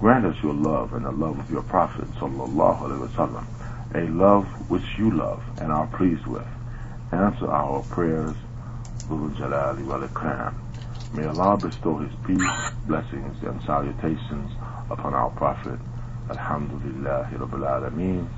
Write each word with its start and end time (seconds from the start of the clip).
Grant 0.00 0.26
us 0.26 0.36
your 0.42 0.54
love 0.54 0.92
and 0.92 1.04
the 1.06 1.10
love 1.10 1.38
of 1.38 1.50
your 1.50 1.62
Prophet 1.62 2.04
sallallahu 2.20 2.82
alaihi 2.82 3.08
wasallam, 3.08 3.46
a 3.94 4.10
love 4.12 4.44
which 4.68 4.84
you 4.98 5.10
love 5.10 5.42
and 5.58 5.72
are 5.72 5.86
pleased 5.96 6.26
with. 6.26 6.46
Answer 7.12 7.50
our 7.50 7.82
prayers, 7.84 8.36
Dhul 9.08 9.34
Jalali 9.36 9.86
wal 9.86 10.06
Ikram. 10.06 10.54
May 11.14 11.24
Allah 11.24 11.56
bestow 11.56 11.98
His 11.98 12.12
peace, 12.26 12.72
blessings, 12.86 13.36
and 13.42 13.62
salutations 13.62 14.52
upon 14.90 15.14
our 15.14 15.30
Prophet. 15.30 15.78
Alhamdulillah 16.28 17.30
Rabbil 17.32 17.64
Alameen. 17.64 18.28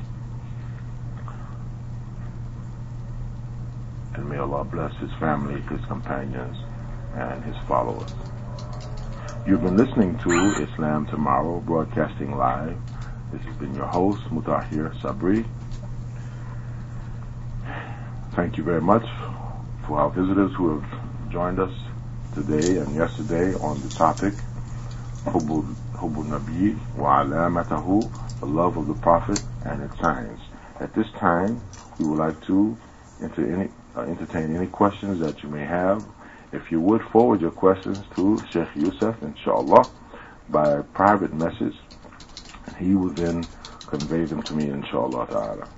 And 4.14 4.28
may 4.28 4.36
Allah 4.38 4.64
bless 4.64 4.94
his 5.00 5.10
family, 5.18 5.60
his 5.62 5.84
companions, 5.86 6.56
and 7.14 7.42
his 7.44 7.56
followers. 7.66 8.12
You've 9.48 9.62
been 9.62 9.78
listening 9.78 10.18
to 10.24 10.62
Islam 10.62 11.06
Tomorrow, 11.06 11.60
broadcasting 11.60 12.36
live. 12.36 12.76
This 13.32 13.40
has 13.46 13.56
been 13.56 13.74
your 13.74 13.86
host, 13.86 14.20
Mutahhir 14.24 14.92
Sabree. 15.00 15.46
Thank 18.36 18.58
you 18.58 18.62
very 18.62 18.82
much 18.82 19.04
for 19.86 20.00
our 20.00 20.10
visitors 20.10 20.52
who 20.54 20.78
have 20.78 21.30
joined 21.32 21.60
us 21.60 21.72
today 22.34 22.76
and 22.76 22.94
yesterday 22.94 23.54
on 23.54 23.80
the 23.80 23.88
topic, 23.96 24.34
Hubul 25.24 25.74
Nabi 25.96 26.78
wa 26.94 27.24
alamatahu, 27.24 28.40
the 28.40 28.46
love 28.46 28.76
of 28.76 28.86
the 28.86 28.94
Prophet 29.00 29.40
and 29.64 29.82
its 29.82 29.98
signs. 29.98 30.40
At 30.78 30.94
this 30.94 31.06
time, 31.18 31.62
we 31.98 32.04
would 32.04 32.18
like 32.18 32.38
to 32.48 32.76
enter 33.22 33.50
any, 33.50 33.70
uh, 33.96 34.02
entertain 34.02 34.54
any 34.54 34.66
questions 34.66 35.20
that 35.20 35.42
you 35.42 35.48
may 35.48 35.64
have. 35.64 36.04
If 36.52 36.62
you 36.70 36.80
would 36.80 37.02
forward 37.12 37.40
your 37.42 37.50
questions 37.50 38.04
to 38.16 38.40
Sheikh 38.52 38.68
Yusuf, 38.76 39.16
inshallah, 39.22 39.90
by 40.48 40.80
private 40.94 41.34
message, 41.34 41.74
he 42.78 42.94
will 42.94 43.14
then 43.14 43.48
convey 43.88 44.24
them 44.26 44.42
to 44.44 44.54
me, 44.54 44.70
inshallah 44.70 45.26
ta'ala. 45.26 45.68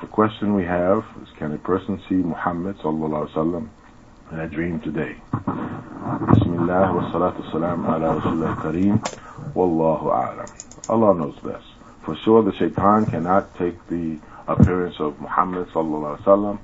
The 0.00 0.08
question 0.08 0.54
we 0.54 0.64
have 0.64 1.04
is 1.22 1.28
can 1.38 1.52
a 1.52 1.58
person 1.58 2.00
see 2.08 2.16
Muhammad 2.16 2.76
in 4.32 4.38
a 4.40 4.48
dream 4.48 4.80
today? 4.84 5.16
Bismillah 5.44 6.94
wa 6.94 7.10
salatu 7.10 7.42
salam 7.50 7.84
ala 7.84 8.14
Rasulullah 8.20 8.54
Kareem. 8.62 9.02
Wallahu 9.54 10.14
a'lam. 10.14 10.46
Allah 10.88 11.14
knows 11.18 11.34
best. 11.42 11.66
For 12.04 12.14
sure 12.14 12.42
the 12.44 12.54
shaitan 12.54 13.06
cannot 13.06 13.52
take 13.56 13.74
the 13.88 14.20
appearance 14.46 15.00
of 15.00 15.20
Muhammad 15.20 15.66
sallallahu 15.70 16.18
alaihi 16.18 16.22
wasallam. 16.22 16.58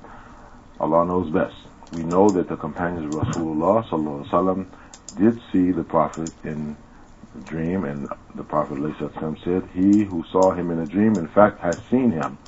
Allah 0.78 1.04
knows 1.06 1.28
best. 1.30 1.56
We 1.92 2.04
know 2.04 2.28
that 2.30 2.48
the 2.48 2.56
companions 2.56 3.12
of 3.12 3.20
Rasulullah 3.22 3.84
sallallahu 3.88 4.28
alaihi 4.28 4.30
wasallam 4.30 4.66
did 5.18 5.40
see 5.50 5.72
the 5.72 5.82
Prophet 5.82 6.30
in 6.44 6.76
the 7.34 7.40
dream 7.42 7.84
and 7.84 8.08
the 8.36 8.44
Prophet 8.44 8.78
said, 9.42 9.68
he 9.74 10.04
who 10.04 10.24
saw 10.30 10.52
him 10.52 10.70
in 10.70 10.78
a 10.78 10.86
dream 10.86 11.16
in 11.16 11.26
fact 11.26 11.58
has 11.60 11.82
seen 11.90 12.12
him. 12.12 12.38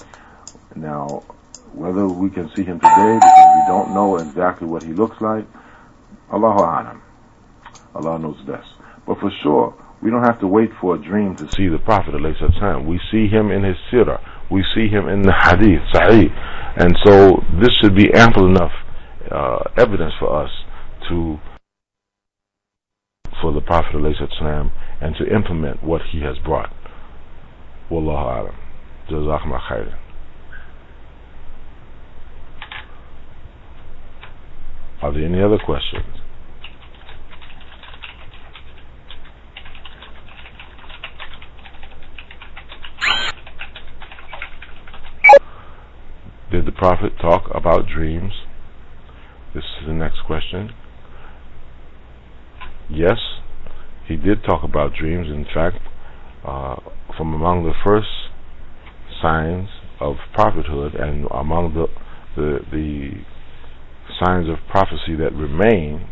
Now, 0.76 1.24
whether 1.72 2.06
we 2.06 2.30
can 2.30 2.48
see 2.54 2.62
him 2.62 2.78
today 2.78 3.18
because 3.18 3.50
we 3.56 3.62
don't 3.66 3.94
know 3.94 4.18
exactly 4.18 4.68
what 4.68 4.84
he 4.84 4.92
looks 4.92 5.20
like, 5.20 5.44
Allahu 6.32 6.60
Alam. 6.60 7.02
Allah 7.94 8.18
knows 8.18 8.40
best. 8.46 8.68
But 9.06 9.18
for 9.18 9.30
sure, 9.42 9.74
we 10.02 10.10
don't 10.10 10.24
have 10.24 10.40
to 10.40 10.46
wait 10.46 10.70
for 10.80 10.94
a 10.94 10.98
dream 10.98 11.36
to 11.36 11.48
see 11.52 11.68
the 11.68 11.78
Prophet 11.78 12.12
time. 12.58 12.86
We 12.86 13.00
see 13.10 13.26
him 13.26 13.50
in 13.50 13.64
his 13.64 13.76
sirah. 13.92 14.20
We 14.50 14.64
see 14.74 14.88
him 14.88 15.08
in 15.08 15.22
the 15.22 15.32
hadith, 15.32 15.82
sahih. 15.92 16.30
And 16.76 16.96
so 17.04 17.42
this 17.60 17.70
should 17.80 17.94
be 17.94 18.12
ample 18.14 18.46
enough 18.46 18.72
uh, 19.30 19.58
evidence 19.76 20.14
for 20.18 20.44
us 20.44 20.50
to 21.08 21.38
for 23.40 23.52
the 23.52 23.60
Prophet 23.60 23.94
ﷺ 23.94 24.70
and 25.00 25.14
to 25.16 25.34
implement 25.34 25.82
what 25.82 26.02
he 26.12 26.20
has 26.20 26.36
brought. 26.44 26.70
Wallahu 27.90 28.40
alam. 28.40 28.56
Jazakum 29.08 29.58
khairan. 29.58 29.98
Are 35.02 35.12
there 35.12 35.24
any 35.24 35.42
other 35.42 35.58
questions? 35.64 36.04
Did 46.52 46.66
the 46.66 46.72
Prophet 46.72 47.12
talk 47.20 47.44
about 47.54 47.86
dreams? 47.88 48.32
This 49.54 49.64
is 49.80 49.86
the 49.86 49.94
next 49.94 50.18
question. 50.26 50.70
Yes, 52.90 53.16
he 54.06 54.16
did 54.16 54.42
talk 54.44 54.62
about 54.64 54.92
dreams. 54.94 55.28
In 55.28 55.46
fact, 55.54 55.78
uh, 56.46 56.76
from 57.16 57.32
among 57.32 57.64
the 57.64 57.72
first 57.84 58.08
signs 59.22 59.68
of 60.00 60.16
prophethood 60.34 60.94
and 60.94 61.26
among 61.30 61.74
the 61.74 61.86
the, 62.36 62.58
the 62.70 63.10
signs 64.24 64.48
of 64.48 64.56
prophecy 64.68 65.16
that 65.16 65.32
remain 65.34 66.08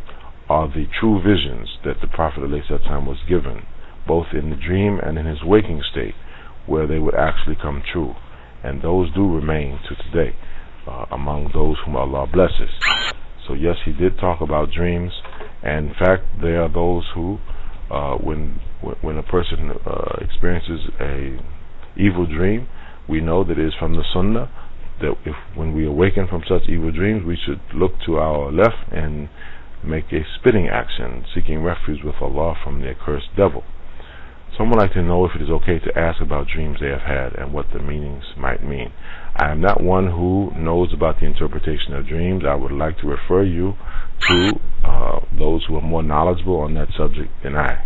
are 0.49 0.69
the 0.69 0.87
true 0.99 1.21
visions 1.21 1.79
that 1.85 2.01
the 2.01 2.09
Prophet 2.09 2.41
ﷺ 2.41 3.07
was 3.07 3.19
given, 3.29 3.67
both 4.07 4.27
in 4.33 4.51
the 4.51 4.57
dream 4.57 4.99
and 5.03 5.19
in 5.19 5.27
his 5.27 5.43
waking 5.43 5.83
state, 5.91 6.15
where 6.67 6.87
they 6.87 6.99
would 6.99 7.15
actually 7.15 7.57
come 7.61 7.83
true. 7.93 8.15
And 8.65 8.83
those 8.83 9.13
do 9.15 9.29
remain 9.29 9.79
to 9.89 9.95
today 9.95 10.37
uh, 10.87 11.05
among 11.11 11.51
those 11.53 11.77
whom 11.85 11.97
Allah 11.97 12.27
blesses. 12.33 12.71
So 13.47 13.55
yes, 13.55 13.77
he 13.85 13.93
did 13.93 14.19
talk 14.19 14.41
about 14.41 14.71
dreams, 14.71 15.13
and 15.63 15.89
in 15.89 15.95
fact, 15.95 16.25
there 16.41 16.63
are 16.63 16.73
those 16.73 17.05
who, 17.15 17.39
uh, 17.91 18.17
when 18.17 18.61
when 19.01 19.17
a 19.17 19.23
person 19.23 19.73
uh, 19.87 20.19
experiences 20.21 20.81
a 21.01 21.39
evil 21.97 22.27
dream, 22.27 22.69
we 23.09 23.21
know 23.21 23.43
that 23.45 23.59
it 23.59 23.67
is 23.67 23.73
from 23.79 23.97
the 23.97 24.05
Sunnah 24.13 24.51
that 25.01 25.15
if 25.25 25.37
when 25.55 25.75
we 25.75 25.87
awaken 25.87 26.27
from 26.29 26.43
such 26.49 26.69
evil 26.69 26.91
dreams, 26.93 27.25
we 27.25 27.37
should 27.37 27.61
look 27.75 27.93
to 28.07 28.19
our 28.19 28.51
left 28.53 28.91
and 28.93 29.29
make 29.85 30.13
a 30.13 30.25
spitting 30.39 30.69
action, 30.69 31.25
seeking 31.35 31.63
refuge 31.63 32.03
with 32.05 32.17
Allah 32.21 32.55
from 32.63 32.81
the 32.81 32.91
accursed 32.91 33.29
devil. 33.37 33.65
Some 34.57 34.71
would 34.71 34.81
like 34.81 34.93
to 34.95 35.03
know 35.03 35.25
if 35.25 35.37
it 35.37 35.43
is 35.43 35.51
okay 35.51 35.79
to 35.79 35.99
ask 35.99 36.21
about 36.21 36.49
dreams 36.49 36.79
they 36.81 36.89
have 36.89 37.03
had 37.03 37.35
and 37.39 37.53
what 37.53 37.67
the 37.73 37.79
meanings 37.79 38.25
might 38.37 38.65
mean. 38.65 38.93
I 39.37 39.53
am 39.53 39.61
not 39.61 39.81
one 39.81 40.09
who 40.09 40.51
knows 40.57 40.93
about 40.93 41.21
the 41.21 41.27
interpretation 41.27 41.95
of 41.95 42.09
dreams. 42.09 42.43
I 42.45 42.57
would 42.57 42.73
like 42.73 42.99
to 42.99 43.07
refer 43.07 43.45
you 43.45 43.75
to 44.29 44.51
uh, 44.85 45.21
those 45.39 45.65
who 45.69 45.77
are 45.77 45.83
more 45.83 46.03
knowledgeable 46.03 46.59
on 46.59 46.75
that 46.75 46.89
subject 46.97 47.31
than 47.45 47.55
I. 47.55 47.85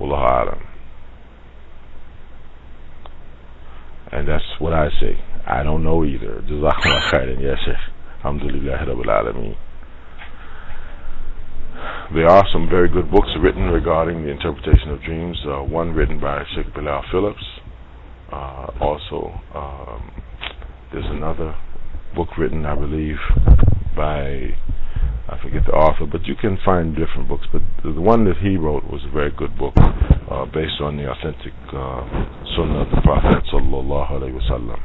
Wallahu 0.00 0.48
alam. 0.48 0.62
And 4.10 4.26
that's 4.26 4.58
what 4.58 4.72
I 4.72 4.88
say. 5.00 5.16
I 5.50 5.62
don't 5.62 5.82
know 5.82 6.04
either. 6.04 6.42
Jazakallah 6.48 7.10
khairan, 7.10 7.40
ya 7.42 7.56
Sheikh. 7.64 7.76
Alhamdulillah 8.18 8.86
Rabbil 8.86 9.10
Alameen. 9.10 9.56
There 12.14 12.28
are 12.28 12.44
some 12.52 12.68
very 12.68 12.88
good 12.88 13.10
books 13.10 13.28
written 13.40 13.64
regarding 13.64 14.24
the 14.24 14.30
interpretation 14.30 14.90
of 14.90 15.02
dreams. 15.02 15.38
Uh, 15.46 15.62
one 15.62 15.92
written 15.92 16.20
by 16.20 16.44
Sheikh 16.54 16.72
Bilal 16.74 17.02
Phillips. 17.10 17.44
Uh, 18.32 18.66
also, 18.80 19.40
um, 19.54 20.22
there's 20.92 21.06
another 21.06 21.54
book 22.14 22.36
written, 22.38 22.64
I 22.66 22.74
believe, 22.74 23.16
by 23.96 24.54
I 25.30 25.38
forget 25.40 25.62
the 25.64 25.72
author, 25.72 26.06
but 26.10 26.26
you 26.26 26.34
can 26.34 26.58
find 26.64 26.96
different 26.96 27.28
books. 27.28 27.46
But 27.52 27.62
the 27.84 28.00
one 28.00 28.24
that 28.24 28.38
he 28.38 28.56
wrote 28.56 28.82
was 28.90 29.02
a 29.06 29.10
very 29.14 29.30
good 29.30 29.56
book, 29.56 29.74
uh, 29.78 30.44
based 30.46 30.82
on 30.82 30.96
the 30.96 31.06
authentic 31.06 31.54
uh, 31.70 32.02
Sunnah 32.58 32.82
of 32.82 32.90
the 32.90 33.00
Prophet 33.02 33.44
sallallahu 33.46 34.10
alaihi 34.10 34.34
wasallam. 34.34 34.82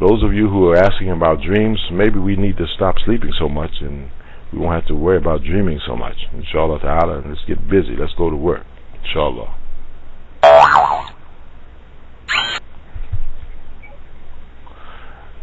Those 0.00 0.22
of 0.24 0.34
you 0.34 0.48
who 0.48 0.68
are 0.68 0.76
asking 0.76 1.10
about 1.10 1.40
dreams, 1.40 1.78
maybe 1.92 2.18
we 2.18 2.36
need 2.36 2.56
to 2.56 2.66
stop 2.74 2.96
sleeping 3.04 3.32
so 3.38 3.48
much 3.48 3.70
and 3.80 4.10
we 4.52 4.58
won't 4.58 4.74
have 4.74 4.86
to 4.88 4.94
worry 4.94 5.16
about 5.18 5.42
dreaming 5.42 5.80
so 5.86 5.96
much. 5.96 6.16
Inshallah 6.32 6.80
ta'ala, 6.80 7.22
let's 7.26 7.40
get 7.46 7.68
busy. 7.68 7.96
Let's 7.98 8.14
go 8.18 8.30
to 8.30 8.36
work. 8.36 8.66
Inshallah. 9.04 9.54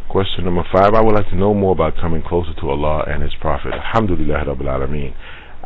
Question 0.09 0.43
number 0.43 0.63
five. 0.75 0.93
I 0.93 1.01
would 1.01 1.15
like 1.15 1.29
to 1.29 1.35
know 1.37 1.53
more 1.53 1.71
about 1.71 1.93
coming 2.01 2.21
closer 2.21 2.53
to 2.59 2.69
Allah 2.69 3.05
and 3.07 3.23
His 3.23 3.31
Prophet. 3.39 3.71
Alhamdulillah 3.73 4.43
Rabbil 4.45 4.67
Alameen. 4.67 5.15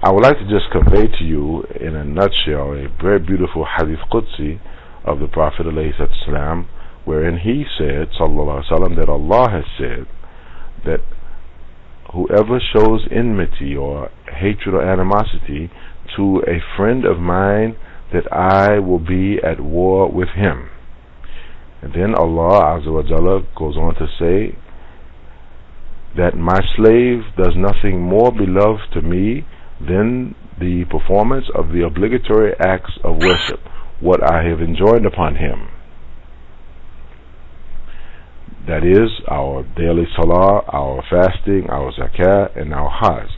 I 0.03 0.11
would 0.11 0.23
like 0.23 0.37
to 0.37 0.45
just 0.45 0.69
convey 0.71 1.07
to 1.07 1.23
you 1.23 1.63
in 1.81 1.95
a 1.95 2.03
nutshell 2.03 2.73
a 2.73 2.87
very 3.01 3.17
beautiful 3.17 3.65
Hadith 3.65 3.99
Qudsi 4.11 4.59
of 5.03 5.19
the 5.19 5.27
Prophet 5.27 5.65
ﷺ, 5.65 6.67
wherein 7.05 7.39
he 7.39 7.63
said, 7.77 8.09
Sallallahu 8.19 8.63
Alaihi 8.63 8.71
Wasallam, 8.71 8.95
that 8.97 9.09
Allah 9.09 9.49
has 9.49 9.63
said 9.77 10.05
that 10.85 11.01
whoever 12.13 12.59
shows 12.73 13.07
enmity 13.11 13.75
or 13.75 14.09
hatred 14.27 14.75
or 14.75 14.81
animosity 14.81 15.71
to 16.15 16.43
a 16.47 16.59
friend 16.75 17.05
of 17.05 17.19
mine, 17.19 17.77
that 18.13 18.31
I 18.31 18.79
will 18.79 18.99
be 18.99 19.37
at 19.43 19.59
war 19.59 20.11
with 20.11 20.29
him. 20.29 20.69
And 21.81 21.93
then 21.93 22.15
Allah 22.15 22.79
Azza 22.79 22.91
wa 22.91 23.01
Jalla 23.01 23.45
goes 23.55 23.75
on 23.77 23.95
to 23.95 24.07
say 24.19 24.57
that 26.17 26.35
my 26.35 26.59
slave 26.75 27.23
does 27.37 27.53
nothing 27.55 28.01
more 28.01 28.31
beloved 28.31 28.93
to 28.93 29.01
me 29.01 29.45
than 29.79 30.35
the 30.59 30.85
performance 30.89 31.45
of 31.53 31.69
the 31.73 31.83
obligatory 31.85 32.53
acts 32.59 32.93
of 33.03 33.17
worship, 33.17 33.59
what 33.99 34.23
I 34.23 34.43
have 34.47 34.61
enjoined 34.61 35.05
upon 35.05 35.35
him. 35.35 35.67
That 38.67 38.81
is 38.81 39.11
our 39.29 39.61
daily 39.77 40.07
salah, 40.15 40.65
our 40.73 41.03
fasting, 41.05 41.69
our 41.69 41.93
zakat, 41.93 42.59
and 42.59 42.73
our 42.73 42.89
hajj. 42.89 43.29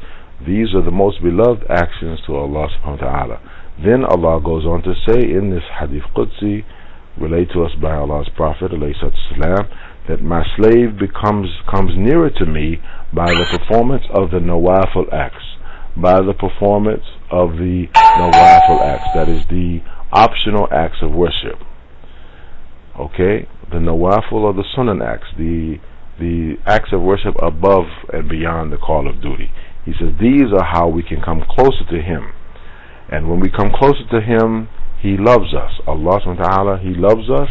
These 0.47 0.73
are 0.73 0.81
the 0.81 0.91
most 0.91 1.21
beloved 1.21 1.65
actions 1.69 2.21
to 2.27 2.35
Allah 2.35 2.69
subhanahu 2.79 3.01
wa 3.01 3.11
ta'ala. 3.11 3.37
Then 3.83 4.05
Allah 4.05 4.39
goes 4.39 4.63
on 4.63 4.83
to 4.83 4.93
say 5.03 5.19
in 5.19 5.49
this 5.51 5.67
hadith 5.79 6.07
Qudsi, 6.15 6.63
relayed 7.19 7.49
to 7.53 7.63
us 7.63 7.71
by 7.81 7.95
Allah's 7.95 8.29
Prophet 8.37 8.71
salam, 8.71 9.67
that 10.07 10.23
my 10.23 10.43
slave 10.55 10.97
becomes 10.97 11.49
comes 11.69 11.91
nearer 11.97 12.29
to 12.29 12.45
me 12.45 12.79
by 13.13 13.27
the 13.27 13.45
performance 13.51 14.03
of 14.15 14.31
the 14.31 14.39
nawafil 14.39 15.11
acts, 15.11 15.43
by 15.97 16.21
the 16.21 16.33
performance 16.33 17.03
of 17.29 17.57
the 17.59 17.87
nawafil 17.91 18.79
acts, 18.79 19.09
that 19.13 19.27
is 19.27 19.43
the 19.49 19.81
optional 20.13 20.69
acts 20.71 21.03
of 21.03 21.11
worship. 21.11 21.59
Okay, 22.99 23.47
the 23.69 23.77
nawafil 23.77 24.41
or 24.41 24.53
the 24.53 24.65
sunnah 24.75 24.97
acts, 25.05 25.27
the 25.37 25.77
the 26.19 26.55
acts 26.65 26.89
of 26.91 27.01
worship 27.01 27.35
above 27.43 27.85
and 28.11 28.27
beyond 28.27 28.73
the 28.73 28.77
call 28.77 29.07
of 29.07 29.21
duty. 29.21 29.51
He 29.85 29.93
says 29.93 30.17
these 30.19 30.49
are 30.51 30.65
how 30.65 30.89
we 30.89 31.03
can 31.03 31.21
come 31.21 31.43
closer 31.47 31.85
to 31.91 32.01
Him. 32.01 32.33
And 33.11 33.29
when 33.29 33.39
we 33.39 33.49
come 33.49 33.71
closer 33.71 34.01
to 34.11 34.19
Him, 34.19 34.67
He 34.99 35.15
loves 35.15 35.53
us. 35.53 35.79
Allah 35.85 36.19
subhanahu 36.25 36.39
wa 36.39 36.49
ta'ala, 36.49 36.79
He 36.81 36.97
loves 36.97 37.29
us 37.29 37.49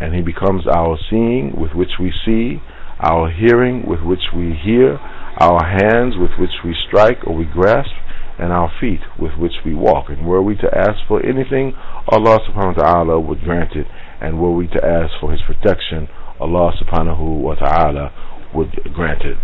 and 0.00 0.14
He 0.14 0.22
becomes 0.22 0.66
our 0.70 0.96
seeing 1.10 1.52
with 1.56 1.72
which 1.74 1.98
we 2.00 2.12
see, 2.24 2.62
our 3.00 3.30
hearing 3.30 3.84
with 3.86 4.00
which 4.00 4.32
we 4.34 4.54
hear, 4.54 4.98
our 5.38 5.66
hands 5.66 6.14
with 6.16 6.30
which 6.38 6.62
we 6.64 6.74
strike 6.86 7.26
or 7.26 7.34
we 7.34 7.44
grasp, 7.44 7.90
and 8.38 8.52
our 8.52 8.70
feet 8.80 9.00
with 9.18 9.32
which 9.38 9.64
we 9.64 9.74
walk. 9.74 10.08
And 10.08 10.26
were 10.26 10.42
we 10.42 10.56
to 10.56 10.68
ask 10.72 11.00
for 11.08 11.24
anything, 11.24 11.74
Allah 12.08 12.38
subhanahu 12.48 12.76
wa 12.76 12.82
ta'ala 12.84 13.20
would 13.20 13.40
grant 13.40 13.72
it. 13.74 13.86
And 14.20 14.40
were 14.40 14.52
we 14.52 14.66
to 14.68 14.84
ask 14.84 15.12
for 15.20 15.32
His 15.32 15.40
protection, 15.46 16.08
Allah 16.40 16.72
subhanahu 16.80 17.40
wa 17.40 17.54
ta'ala 17.54 18.12
would 18.54 18.72
grant 18.94 19.22
it. 19.22 19.38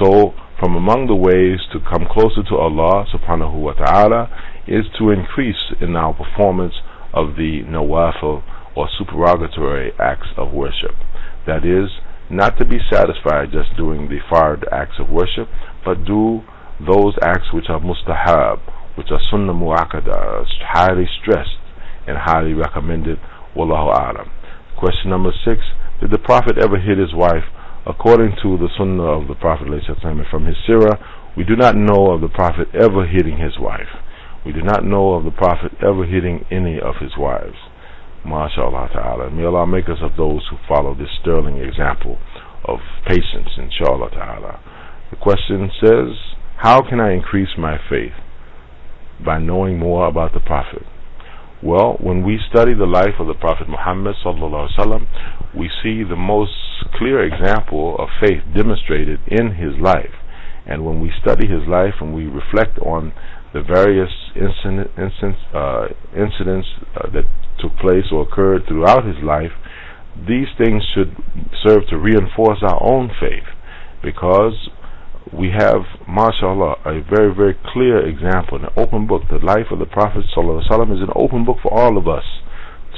So, 0.00 0.34
from 0.58 0.76
among 0.76 1.06
the 1.06 1.14
ways 1.14 1.60
to 1.72 1.80
come 1.80 2.06
closer 2.10 2.42
to 2.48 2.56
Allah 2.56 3.06
subhanahu 3.12 3.54
wa 3.60 3.72
ta'ala 3.72 4.30
is 4.66 4.84
to 4.98 5.10
increase 5.10 5.72
in 5.80 5.96
our 5.96 6.14
performance 6.14 6.74
of 7.12 7.36
the 7.36 7.62
nawafil 7.68 8.42
or 8.76 8.88
supererogatory 8.98 9.92
acts 10.00 10.28
of 10.36 10.52
worship. 10.52 10.96
That 11.46 11.64
is, 11.64 11.90
not 12.30 12.58
to 12.58 12.64
be 12.64 12.78
satisfied 12.90 13.52
just 13.52 13.76
doing 13.76 14.08
the 14.08 14.18
fard 14.32 14.64
acts 14.72 14.96
of 14.98 15.10
worship, 15.10 15.48
but 15.84 16.04
do 16.04 16.42
those 16.80 17.14
acts 17.22 17.52
which 17.52 17.66
are 17.68 17.80
mustahab, 17.80 18.60
which 18.96 19.08
are 19.10 19.20
sunnah 19.30 19.52
mu'akkada, 19.52 20.44
highly 20.72 21.06
stressed 21.20 21.60
and 22.06 22.16
highly 22.18 22.52
recommended. 22.52 23.18
Wallahu 23.56 23.94
alam. 23.94 24.30
Question 24.78 25.10
number 25.10 25.30
six: 25.44 25.60
Did 26.00 26.10
the 26.10 26.18
Prophet 26.18 26.58
ever 26.58 26.78
hit 26.78 26.98
his 26.98 27.14
wife? 27.14 27.44
According 27.86 28.36
to 28.42 28.56
the 28.56 28.68
sunnah 28.76 29.20
of 29.20 29.28
the 29.28 29.34
Prophet 29.34 29.68
from 30.30 30.46
his 30.46 30.56
sirah, 30.66 30.98
we 31.36 31.44
do 31.44 31.54
not 31.54 31.76
know 31.76 32.12
of 32.12 32.20
the 32.20 32.28
Prophet 32.28 32.68
ever 32.74 33.06
hitting 33.06 33.38
his 33.38 33.58
wife. 33.58 34.00
We 34.44 34.52
do 34.52 34.62
not 34.62 34.84
know 34.84 35.14
of 35.14 35.24
the 35.24 35.30
Prophet 35.30 35.72
ever 35.82 36.04
hitting 36.04 36.46
any 36.50 36.80
of 36.80 36.96
his 37.00 37.12
wives. 37.18 37.56
MashaAllah 38.24 38.92
ta'ala. 38.92 39.30
May 39.30 39.44
Allah 39.44 39.66
make 39.66 39.88
us 39.88 40.00
of 40.00 40.16
those 40.16 40.46
who 40.50 40.56
follow 40.66 40.94
this 40.94 41.12
sterling 41.20 41.58
example 41.58 42.18
of 42.64 42.78
patience, 43.06 43.50
inshallah 43.58 44.10
ta'ala. 44.10 44.60
The 45.10 45.16
question 45.16 45.70
says, 45.84 46.16
How 46.56 46.80
can 46.88 47.00
I 47.00 47.12
increase 47.12 47.58
my 47.58 47.76
faith? 47.90 48.16
By 49.24 49.38
knowing 49.38 49.78
more 49.78 50.08
about 50.08 50.32
the 50.32 50.40
Prophet. 50.40 50.82
Well, 51.64 51.96
when 51.98 52.22
we 52.22 52.38
study 52.50 52.74
the 52.74 52.84
life 52.84 53.16
of 53.18 53.26
the 53.26 53.32
Prophet 53.32 53.70
Muhammad 53.70 54.16
wasallam, 54.22 55.08
we 55.56 55.70
see 55.82 56.04
the 56.04 56.14
most 56.14 56.52
clear 56.92 57.24
example 57.24 57.96
of 57.98 58.10
faith 58.20 58.44
demonstrated 58.54 59.20
in 59.28 59.54
his 59.56 59.72
life. 59.80 60.12
And 60.66 60.84
when 60.84 61.00
we 61.00 61.10
study 61.22 61.48
his 61.48 61.66
life 61.66 61.94
and 62.02 62.12
we 62.12 62.26
reflect 62.26 62.78
on 62.80 63.14
the 63.54 63.62
various 63.62 64.12
incident, 64.36 64.90
incidents, 64.98 65.40
uh, 65.54 65.88
incidents 66.12 66.68
uh, 67.00 67.08
that 67.16 67.24
took 67.58 67.72
place 67.78 68.12
or 68.12 68.28
occurred 68.28 68.68
throughout 68.68 69.06
his 69.06 69.24
life, 69.24 69.56
these 70.28 70.52
things 70.60 70.82
should 70.94 71.16
serve 71.64 71.88
to 71.88 71.96
reinforce 71.96 72.60
our 72.60 72.76
own 72.84 73.08
faith 73.18 73.48
because 74.02 74.68
we 75.32 75.50
have, 75.50 75.82
mashallah, 76.06 76.76
a 76.84 77.00
very, 77.08 77.34
very 77.34 77.56
clear 77.72 78.06
example, 78.06 78.58
an 78.58 78.68
open 78.76 79.06
book. 79.06 79.22
The 79.30 79.44
life 79.44 79.70
of 79.70 79.78
the 79.78 79.86
Prophet 79.86 80.24
ﷺ 80.36 80.94
is 80.94 81.00
an 81.00 81.12
open 81.16 81.44
book 81.44 81.58
for 81.62 81.72
all 81.72 81.96
of 81.96 82.06
us 82.06 82.24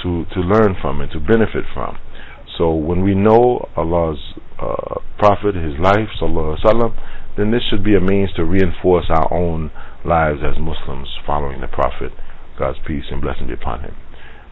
to, 0.02 0.24
to 0.34 0.40
learn 0.40 0.76
from 0.80 1.00
and 1.00 1.10
to 1.12 1.20
benefit 1.20 1.64
from. 1.72 1.98
So 2.58 2.74
when 2.74 3.02
we 3.02 3.14
know 3.14 3.68
Allah's 3.76 4.18
uh, 4.58 5.00
Prophet, 5.18 5.54
his 5.54 5.78
life, 5.78 6.08
ﷺ, 6.20 6.96
then 7.36 7.50
this 7.52 7.62
should 7.70 7.84
be 7.84 7.94
a 7.94 8.00
means 8.00 8.32
to 8.36 8.44
reinforce 8.44 9.06
our 9.10 9.32
own 9.32 9.70
lives 10.04 10.40
as 10.42 10.58
Muslims 10.58 11.08
following 11.26 11.60
the 11.60 11.68
Prophet. 11.68 12.12
God's 12.58 12.78
peace 12.86 13.04
and 13.10 13.20
blessing 13.20 13.46
be 13.46 13.52
upon 13.52 13.82
him. 13.82 13.94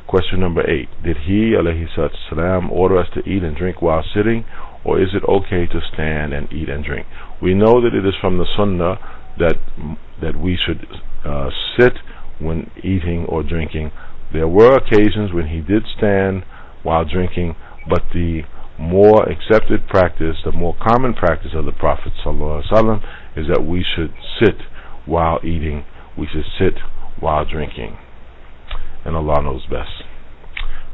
Question 0.06 0.40
number 0.40 0.60
eight. 0.68 0.88
Did 1.02 1.16
he, 1.26 1.56
alayhi 1.56 1.86
salam, 2.28 2.70
order 2.70 2.98
us 2.98 3.08
to 3.14 3.20
eat 3.20 3.42
and 3.42 3.56
drink 3.56 3.80
while 3.80 4.04
sitting, 4.14 4.44
or 4.84 5.00
is 5.00 5.08
it 5.14 5.24
okay 5.26 5.66
to 5.66 5.80
stand 5.94 6.34
and 6.34 6.52
eat 6.52 6.68
and 6.68 6.84
drink? 6.84 7.06
We 7.42 7.54
know 7.54 7.80
that 7.82 7.94
it 7.94 8.06
is 8.06 8.14
from 8.20 8.38
the 8.38 8.46
sunnah 8.56 8.98
that 9.38 9.56
that 10.22 10.36
we 10.40 10.56
should 10.56 10.86
uh, 11.24 11.50
sit 11.78 11.94
when 12.38 12.70
eating 12.82 13.26
or 13.28 13.42
drinking. 13.42 13.90
There 14.32 14.48
were 14.48 14.76
occasions 14.76 15.32
when 15.32 15.48
he 15.48 15.60
did 15.60 15.84
stand 15.96 16.44
while 16.82 17.04
drinking, 17.04 17.56
but 17.88 18.02
the 18.12 18.42
more 18.78 19.28
accepted 19.28 19.86
practice, 19.88 20.36
the 20.44 20.52
more 20.52 20.74
common 20.80 21.14
practice 21.14 21.52
of 21.54 21.64
the 21.64 21.72
Prophet 21.72 22.12
ﷺ 22.24 23.02
is 23.36 23.46
that 23.48 23.64
we 23.64 23.84
should 23.84 24.12
sit 24.40 24.56
while 25.06 25.38
eating, 25.44 25.84
we 26.18 26.26
should 26.26 26.44
sit 26.58 26.74
while 27.20 27.44
drinking 27.44 27.96
and 29.04 29.16
Allah 29.16 29.42
knows 29.42 29.62
best. 29.66 30.02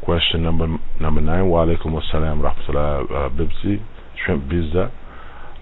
Question 0.02 0.42
number 0.42 0.66
number 1.00 1.20
nine. 1.20 1.48
Wa 1.48 1.64
alaikum 1.64 2.00
assalam 2.00 2.42
rahmatullah 2.42 3.31
uh, 3.31 3.78
Shrimp 4.25 4.44
Bizza. 4.50 4.90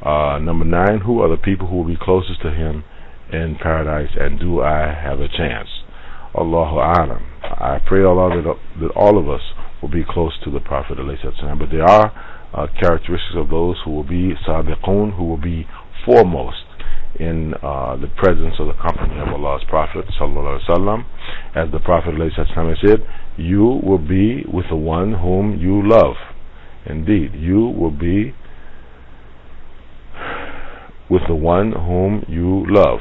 Uh, 0.03 0.39
number 0.39 0.65
nine. 0.65 1.01
Who 1.01 1.21
are 1.21 1.29
the 1.29 1.37
people 1.37 1.67
who 1.67 1.79
will 1.79 1.89
be 1.89 1.99
closest 2.01 2.43
to 2.43 2.51
Him 2.51 2.85
in 3.33 3.57
paradise, 3.61 4.11
and 4.19 4.39
do 4.39 4.63
I 4.63 4.95
have 4.95 5.21
a 5.21 5.29
chance? 5.29 5.69
Allahu 6.35 6.77
Alam. 6.77 7.27
I 7.43 7.79
pray 7.87 8.05
Allah 8.05 8.43
that, 8.43 8.55
that 8.81 8.91
all 8.95 9.19
of 9.19 9.29
us 9.29 9.41
will 9.83 9.89
be 9.89 10.05
close 10.09 10.39
to 10.45 10.51
the 10.51 10.61
Prophet 10.61 10.99
but 10.99 11.71
there 11.71 11.85
are 11.85 12.13
uh, 12.55 12.67
characteristics 12.81 13.35
of 13.37 13.51
those 13.51 13.77
who 13.85 13.91
will 13.91 14.05
be 14.09 14.35
sabiqun, 14.47 15.17
who 15.17 15.25
will 15.25 15.41
be 15.41 15.67
foremost 16.05 16.65
in 17.19 17.55
uh, 17.63 17.97
the 17.97 18.07
presence 18.17 18.55
of 18.59 18.67
the 18.69 18.75
company 18.75 19.19
of 19.21 19.29
Allah's 19.29 19.65
Prophet 19.69 20.05
sallallahu. 20.21 21.05
As 21.55 21.71
the 21.73 21.81
Prophet 21.81 22.15
said, 22.85 23.01
you 23.37 23.81
will 23.83 23.99
be 23.99 24.45
with 24.53 24.67
the 24.71 24.77
one 24.77 25.13
whom 25.15 25.59
you 25.59 25.83
love. 25.89 26.15
Indeed, 26.87 27.33
you 27.35 27.67
will 27.67 27.91
be 27.91 28.35
with 31.11 31.23
the 31.29 31.35
one 31.35 31.73
whom 31.73 32.25
you 32.29 32.65
love. 32.69 33.01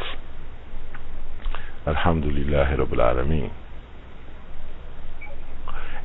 Alhamdulillah 1.86 2.76
Rabbil 2.78 3.00
Alameen. 3.00 3.52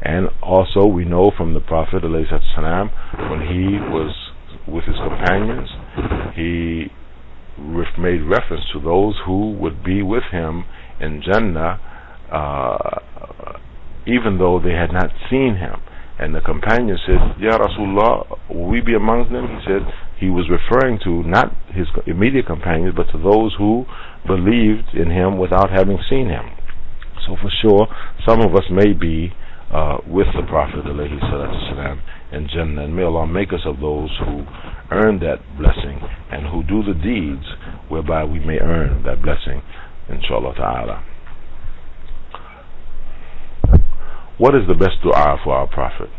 And 0.03 0.29
also 0.43 0.85
we 0.87 1.05
know 1.05 1.31
from 1.37 1.55
the 1.55 1.61
Prophet 1.61 2.03
ﷺ, 2.03 3.31
when 3.31 3.41
he 3.41 3.79
was 3.79 4.15
with 4.67 4.85
his 4.85 4.97
companions, 4.97 5.69
he 6.35 6.87
made 7.99 8.23
reference 8.23 8.65
to 8.73 8.81
those 8.81 9.15
who 9.27 9.53
would 9.53 9.85
be 9.85 10.03
with 10.03 10.25
him 10.33 10.65
in 11.01 11.23
Jannah 11.23 11.79
uh, 12.33 13.01
even 14.07 14.39
though 14.39 14.61
they 14.63 14.73
had 14.73 14.93
not 14.93 15.11
seen 15.31 15.57
him. 15.57 15.77
And 16.19 16.35
the 16.35 16.41
companion 16.41 16.99
said, 17.07 17.19
Ya 17.39 17.59
Rasulullah, 17.59 18.39
will 18.49 18.69
we 18.69 18.81
be 18.81 18.95
among 18.95 19.33
them? 19.33 19.47
He 19.49 19.59
said 19.67 19.83
he 20.23 20.31
was 20.31 20.47
referring 20.47 21.01
to 21.03 21.27
not 21.27 21.51
his 21.75 21.91
immediate 22.07 22.47
companions, 22.47 22.95
but 22.95 23.11
to 23.11 23.19
those 23.19 23.51
who 23.59 23.85
believed 24.25 24.95
in 24.95 25.11
him 25.11 25.37
without 25.37 25.69
having 25.69 25.99
seen 26.09 26.29
him. 26.29 26.47
So 27.27 27.35
for 27.43 27.51
sure, 27.61 27.89
some 28.25 28.41
of 28.41 28.55
us 28.55 28.63
may 28.71 28.93
be 28.93 29.35
uh, 29.75 29.99
with 30.07 30.29
the 30.39 30.47
Prophet 30.47 30.87
ﷺ 30.87 32.01
in 32.33 32.47
Jannah. 32.55 32.85
And 32.85 32.95
may 32.95 33.03
Allah 33.03 33.27
make 33.27 33.53
us 33.53 33.67
of 33.67 33.81
those 33.81 34.15
who 34.23 34.47
earn 34.93 35.19
that 35.27 35.43
blessing 35.59 35.99
and 36.31 36.47
who 36.47 36.63
do 36.63 36.87
the 36.87 36.95
deeds 36.95 37.43
whereby 37.89 38.23
we 38.23 38.39
may 38.39 38.59
earn 38.63 39.03
that 39.03 39.23
blessing, 39.23 39.61
inshallah 40.09 40.55
ta'ala. 40.55 41.05
What 44.39 44.55
is 44.55 44.69
the 44.69 44.75
best 44.75 45.03
dua 45.03 45.39
for 45.43 45.55
our 45.55 45.67
Prophet? 45.67 46.11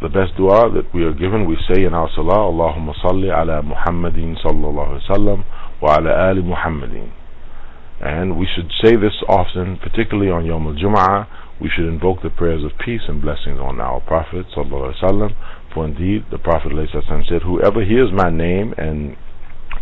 The 0.00 0.08
best 0.08 0.36
dua 0.36 0.70
that 0.70 0.94
we 0.94 1.02
are 1.02 1.12
given, 1.12 1.46
we 1.48 1.58
say 1.66 1.82
in 1.82 1.92
our 1.92 2.08
salah, 2.14 2.46
Allahumma 2.46 2.94
salli 3.02 3.34
ala 3.34 3.62
Muhammadin 3.62 4.38
sallallahu 4.38 4.94
alayhi 4.94 5.10
wa 5.10 5.16
sallam 5.16 5.44
wa 5.82 5.96
ala 5.98 6.30
ali 6.30 6.42
Muhammadin. 6.42 7.10
And 8.00 8.38
we 8.38 8.46
should 8.46 8.70
say 8.82 8.94
this 8.94 9.18
often, 9.28 9.76
particularly 9.82 10.30
on 10.30 10.46
Yom 10.46 10.68
al-Jum'ah. 10.68 11.26
We 11.60 11.68
should 11.74 11.86
invoke 11.90 12.22
the 12.22 12.30
prayers 12.30 12.62
of 12.62 12.78
peace 12.78 13.02
and 13.08 13.20
blessings 13.20 13.58
on 13.58 13.80
our 13.80 13.98
Prophet 13.98 14.46
sallallahu 14.54 14.94
alaihi 14.94 15.02
wasallam. 15.02 15.30
For 15.74 15.84
indeed, 15.86 16.26
the 16.30 16.38
Prophet 16.38 16.70
said, 17.28 17.42
"Whoever 17.42 17.82
hears 17.82 18.12
my 18.14 18.30
name 18.30 18.74
and 18.78 19.16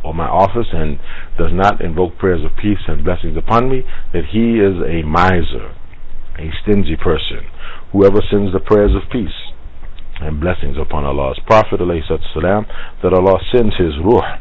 or 0.02 0.14
my 0.14 0.28
office 0.28 0.68
and 0.72 0.98
does 1.36 1.52
not 1.52 1.82
invoke 1.82 2.16
prayers 2.16 2.42
of 2.44 2.56
peace 2.56 2.80
and 2.88 3.04
blessings 3.04 3.36
upon 3.36 3.68
me, 3.68 3.82
that 4.12 4.24
he 4.32 4.60
is 4.60 4.80
a 4.80 5.02
miser, 5.02 5.74
a 6.38 6.50
stingy 6.62 6.96
person. 6.96 7.44
Whoever 7.92 8.22
sends 8.30 8.52
the 8.52 8.60
prayers 8.60 8.94
of 8.94 9.10
peace 9.10 9.45
and 10.20 10.40
blessings 10.40 10.76
upon 10.80 11.04
Allah's 11.04 11.40
Prophet 11.46 11.80
salam, 11.80 12.66
that 13.02 13.12
Allah 13.12 13.38
sends 13.52 13.76
His 13.76 13.94
ruh 14.02 14.38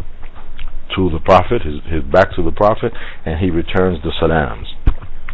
to 0.96 1.10
the 1.10 1.20
Prophet, 1.20 1.64
his, 1.64 1.82
his 1.92 2.04
back 2.04 2.36
to 2.36 2.44
the 2.44 2.52
Prophet, 2.52 2.94
and 3.26 3.40
he 3.40 3.50
returns 3.50 4.00
the 4.04 4.14
salams. 4.20 4.68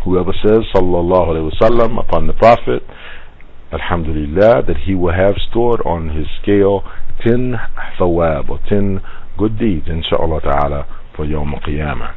Whoever 0.05 0.31
says 0.33 0.65
Sallallahu 0.74 1.27
Alaihi 1.29 1.51
Wasallam 1.53 2.00
upon 2.00 2.27
the 2.27 2.33
Prophet, 2.33 2.81
Alhamdulillah, 3.71 4.63
that 4.65 4.77
he 4.86 4.95
will 4.95 5.13
have 5.13 5.36
stored 5.50 5.81
on 5.86 6.10
his 6.15 6.25
scale 6.41 6.81
ten 7.25 7.55
thawab 8.00 8.50
or 8.50 8.60
ten 8.67 9.01
good 9.38 9.60
deeds, 9.60 9.88
inshaAllah 9.88 10.41
ta'ala, 10.41 10.88
for 11.15 11.25
Yawm 11.25 11.53
Qiyamah. 11.63 12.15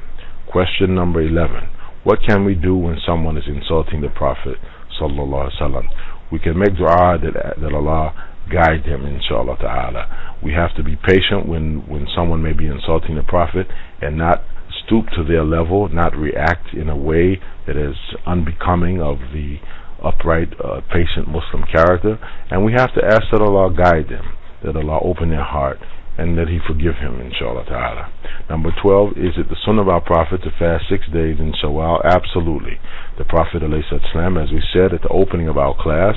Question 0.50 0.94
number 0.94 1.20
11. 1.20 1.68
What 2.04 2.20
can 2.26 2.44
we 2.44 2.54
do 2.54 2.76
when 2.76 2.98
someone 3.06 3.36
is 3.36 3.44
insulting 3.46 4.00
the 4.00 4.08
Prophet 4.08 4.56
Sallallahu 5.00 5.50
Alaihi 5.50 5.60
Wasallam? 5.60 5.86
We 6.34 6.40
can 6.40 6.58
make 6.58 6.74
dua 6.76 7.16
that, 7.22 7.62
that 7.62 7.72
Allah 7.72 8.10
guide 8.50 8.82
them, 8.84 9.06
inshallah 9.06 9.56
ta'ala. 9.60 10.34
We 10.42 10.52
have 10.52 10.74
to 10.74 10.82
be 10.82 10.96
patient 10.96 11.46
when, 11.46 11.86
when 11.86 12.08
someone 12.10 12.42
may 12.42 12.52
be 12.52 12.66
insulting 12.66 13.14
the 13.14 13.22
Prophet 13.22 13.68
and 14.02 14.18
not 14.18 14.42
stoop 14.84 15.06
to 15.14 15.22
their 15.22 15.44
level, 15.44 15.88
not 15.88 16.16
react 16.16 16.74
in 16.74 16.88
a 16.88 16.96
way 16.96 17.38
that 17.68 17.76
is 17.76 17.94
unbecoming 18.26 19.00
of 19.00 19.18
the 19.32 19.58
upright, 20.02 20.48
uh, 20.58 20.80
patient 20.92 21.28
Muslim 21.28 21.62
character. 21.70 22.18
And 22.50 22.64
we 22.64 22.72
have 22.72 22.92
to 22.94 23.04
ask 23.04 23.30
that 23.30 23.40
Allah 23.40 23.70
guide 23.72 24.08
them, 24.10 24.34
that 24.64 24.74
Allah 24.74 24.98
open 25.04 25.30
their 25.30 25.44
heart, 25.44 25.78
and 26.16 26.38
that 26.38 26.48
He 26.48 26.58
forgive 26.66 26.96
him, 26.96 27.20
inshallah 27.20 27.64
ta'ala. 27.66 28.12
Number 28.48 28.70
12, 28.80 29.18
is 29.18 29.34
it 29.36 29.48
the 29.48 29.56
sunnah 29.64 29.82
of 29.82 29.88
our 29.88 30.00
Prophet 30.00 30.42
to 30.42 30.50
fast 30.58 30.84
six 30.88 31.06
days 31.12 31.38
in 31.38 31.52
Shawwal? 31.52 32.04
Absolutely. 32.04 32.78
The 33.18 33.24
Prophet, 33.24 33.62
salam, 33.62 34.38
as 34.38 34.50
we 34.50 34.62
said 34.72 34.94
at 34.94 35.02
the 35.02 35.08
opening 35.08 35.48
of 35.48 35.58
our 35.58 35.74
class, 35.74 36.16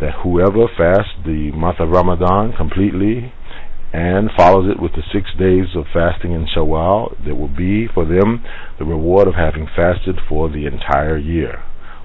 that 0.00 0.22
whoever 0.22 0.68
fasts 0.68 1.12
the 1.24 1.52
month 1.52 1.80
of 1.80 1.90
Ramadan 1.90 2.52
completely 2.56 3.32
and 3.92 4.30
follows 4.36 4.68
it 4.70 4.80
with 4.80 4.92
the 4.92 5.02
six 5.12 5.30
days 5.38 5.74
of 5.74 5.84
fasting 5.92 6.32
in 6.32 6.46
Shawwal, 6.46 7.16
there 7.24 7.34
will 7.34 7.48
be 7.54 7.88
for 7.92 8.04
them 8.04 8.44
the 8.78 8.84
reward 8.84 9.28
of 9.28 9.34
having 9.34 9.66
fasted 9.66 10.16
for 10.28 10.48
the 10.48 10.66
entire 10.66 11.16
year. 11.16 11.62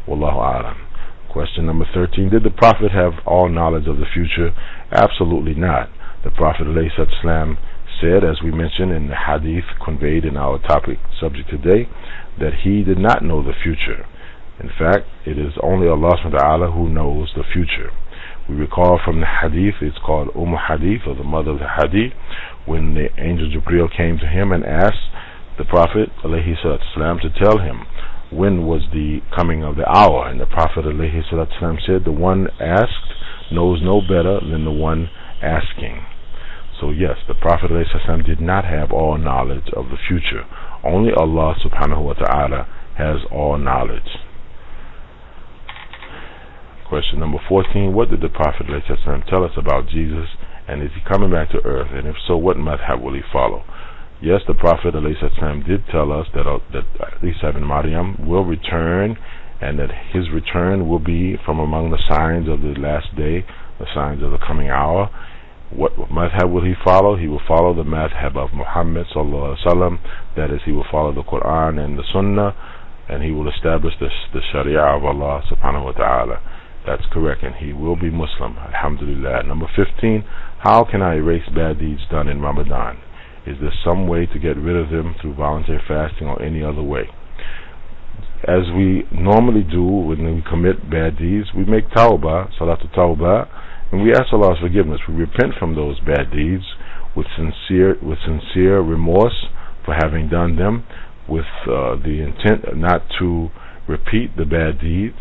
Wallahu 0.08 0.40
alam. 0.40 0.88
Question 1.32 1.66
number 1.66 1.86
13. 1.94 2.30
Did 2.30 2.44
the 2.44 2.50
Prophet 2.50 2.92
have 2.92 3.14
all 3.26 3.50
knowledge 3.50 3.88
of 3.88 3.98
the 3.98 4.06
future? 4.14 4.52
Absolutely 4.92 5.54
not. 5.54 5.90
The 6.25 6.31
Prophet 6.31 6.67
ﷺ 6.67 7.57
said, 8.01 8.25
as 8.25 8.43
we 8.43 8.51
mentioned 8.51 8.93
in 8.93 9.09
the 9.09 9.17
hadith 9.17 9.65
conveyed 9.83 10.25
in 10.25 10.37
our 10.37 10.59
topic 10.59 10.99
subject 11.21 11.49
today, 11.49 11.89
that 12.39 12.53
he 12.65 12.83
did 12.83 12.99
not 12.99 13.25
know 13.25 13.43
the 13.43 13.55
future. 13.63 14.05
In 14.61 14.69
fact, 14.69 15.07
it 15.25 15.39
is 15.39 15.53
only 15.63 15.87
Allah 15.87 16.17
subhanahu 16.25 16.75
who 16.75 16.89
knows 16.89 17.33
the 17.37 17.45
future. 17.45 17.91
We 18.49 18.55
recall 18.55 18.99
from 19.05 19.21
the 19.21 19.27
hadith, 19.27 19.83
it's 19.83 19.99
called 19.99 20.31
Umm 20.37 20.55
Hadith, 20.69 21.03
or 21.07 21.15
the 21.15 21.25
mother 21.25 21.51
of 21.51 21.59
the 21.59 21.69
hadith, 21.69 22.13
when 22.65 22.95
the 22.95 23.09
angel 23.19 23.51
Jibril 23.51 23.95
came 23.95 24.19
to 24.19 24.27
him 24.27 24.53
and 24.53 24.65
asked 24.65 25.11
the 25.59 25.65
Prophet 25.65 26.11
والسلام, 26.23 27.21
to 27.21 27.31
tell 27.31 27.59
him 27.59 27.87
when 28.31 28.67
was 28.67 28.83
the 28.93 29.21
coming 29.35 29.63
of 29.63 29.77
the 29.77 29.89
hour. 29.89 30.29
And 30.29 30.41
the 30.41 30.47
Prophet 30.47 30.85
والسلام, 30.85 31.79
said, 31.87 32.05
The 32.05 32.13
one 32.13 32.49
asked 32.61 33.15
knows 33.51 33.81
no 33.83 34.01
better 34.01 34.41
than 34.41 34.65
the 34.65 34.73
one 34.73 35.11
asking. 35.43 36.05
So 36.81 36.91
yes, 36.91 37.17
the 37.27 37.35
Prophet 37.35 37.71
ﷺ 37.71 38.27
did 38.27 38.41
not 38.41 38.65
have 38.65 38.93
all 38.93 39.17
knowledge 39.17 39.69
of 39.75 39.87
the 39.89 39.97
future. 40.09 40.45
Only 40.85 41.11
Allah 41.13 41.55
subhanahu 41.65 42.05
wa 42.05 42.13
ta'ala 42.13 42.69
has 42.99 43.25
all 43.33 43.59
knowledge. 43.59 44.21
Question 46.89 47.19
number 47.19 47.39
14. 47.49 47.93
What 47.95 48.11
did 48.11 48.21
the 48.21 48.29
Prophet 48.29 48.67
ﷺ 48.67 49.27
tell 49.29 49.45
us 49.45 49.53
about 49.57 49.89
Jesus 49.89 50.29
and 50.69 50.83
is 50.83 50.91
he 50.95 51.01
coming 51.09 51.31
back 51.31 51.51
to 51.51 51.65
earth? 51.65 51.89
And 51.93 52.07
if 52.07 52.17
so, 52.27 52.37
what 52.37 52.57
madhab 52.57 53.01
will 53.03 53.15
he 53.15 53.23
follow? 53.33 53.65
Yes, 54.21 54.41
the 54.47 54.55
Prophet 54.55 54.95
ﷺ 54.95 55.67
did 55.67 55.85
tell 55.91 56.13
us 56.13 56.27
that, 56.35 56.47
uh, 56.47 56.59
that 56.73 56.85
Isa 57.23 57.51
ibn 57.51 57.67
Maryam 57.67 58.17
will 58.27 58.45
return 58.45 59.17
and 59.61 59.79
that 59.79 59.91
his 60.13 60.31
return 60.33 60.89
will 60.89 60.99
be 60.99 61.37
from 61.45 61.59
among 61.59 61.91
the 61.91 61.99
signs 62.09 62.49
of 62.49 62.61
the 62.61 62.79
last 62.79 63.15
day, 63.17 63.45
the 63.79 63.87
signs 63.95 64.23
of 64.23 64.31
the 64.31 64.39
coming 64.39 64.69
hour. 64.69 65.11
what 65.76 65.96
madhab 66.12 66.52
will 66.52 66.66
he 66.66 66.74
follow? 66.84 67.16
He 67.16 67.28
will 67.28 67.42
follow 67.48 67.74
the 67.74 67.84
madhab 67.84 68.36
of 68.36 68.54
Muhammad 68.54 69.08
sallallahu 69.16 69.56
alaihi 69.56 69.66
wasallam. 69.66 70.00
That 70.36 70.52
is, 70.52 70.60
he 70.66 70.72
will 70.72 70.86
follow 70.92 71.14
the 71.14 71.24
Quran 71.24 71.80
and 71.84 71.98
the 71.98 72.04
Sunnah, 72.12 72.56
and 73.08 73.24
he 73.24 73.32
will 73.32 73.50
establish 73.50 73.94
the, 74.00 74.10
the 74.34 74.42
Sharia 74.52 74.82
of 74.82 75.06
Allah 75.06 75.42
subhanahu 75.50 75.86
wa 75.86 75.94
taala. 75.94 76.42
That's 76.86 77.04
correct, 77.12 77.44
and 77.44 77.56
he 77.56 77.72
will 77.74 77.96
be 77.96 78.10
Muslim. 78.10 78.58
Alhamdulillah. 78.58 79.44
Number 79.44 79.68
15, 79.76 80.24
how 80.60 80.84
can 80.84 81.02
I 81.02 81.16
erase 81.16 81.48
bad 81.56 81.80
deeds 81.80 82.02
done 82.10 82.28
in 82.28 82.42
Ramadan? 82.42 82.98
Is 83.46 83.58
there 83.62 83.74
some 83.84 84.08
way 84.08 84.26
to 84.26 84.40
get 84.40 84.58
rid 84.58 84.76
of 84.76 84.90
them 84.90 85.16
through 85.22 85.36
voluntary 85.36 85.82
fasting 85.88 86.28
or 86.28 86.42
any 86.42 86.64
other 86.64 86.82
way? 86.84 87.08
As 88.44 88.70
we 88.76 89.06
normally 89.12 89.64
do 89.64 89.84
when 89.84 90.36
we 90.36 90.44
commit 90.50 90.90
bad 90.90 91.18
deeds, 91.18 91.48
we 91.56 91.64
make 91.64 91.90
tawbah, 91.92 92.50
salatu 92.60 92.92
tawbah, 92.94 93.48
and 93.92 94.02
we 94.04 94.14
ask 94.14 94.32
Allah's 94.32 94.60
forgiveness. 94.60 95.02
We 95.08 95.16
repent 95.16 95.54
from 95.60 95.76
those 95.76 96.00
bad 96.00 96.32
deeds 96.32 96.64
with 97.16 97.28
sincere, 97.36 97.98
with 98.02 98.20
sincere 98.26 98.80
remorse 98.80 99.48
for 99.84 99.94
having 99.94 100.30
done 100.30 100.56
them, 100.56 100.86
with 101.28 101.50
uh, 101.68 101.96
the 101.96 102.24
intent 102.24 102.78
not 102.78 103.04
to 103.20 103.50
repeat 103.88 104.38
the 104.38 104.46
bad 104.46 104.80
deeds 104.80 105.20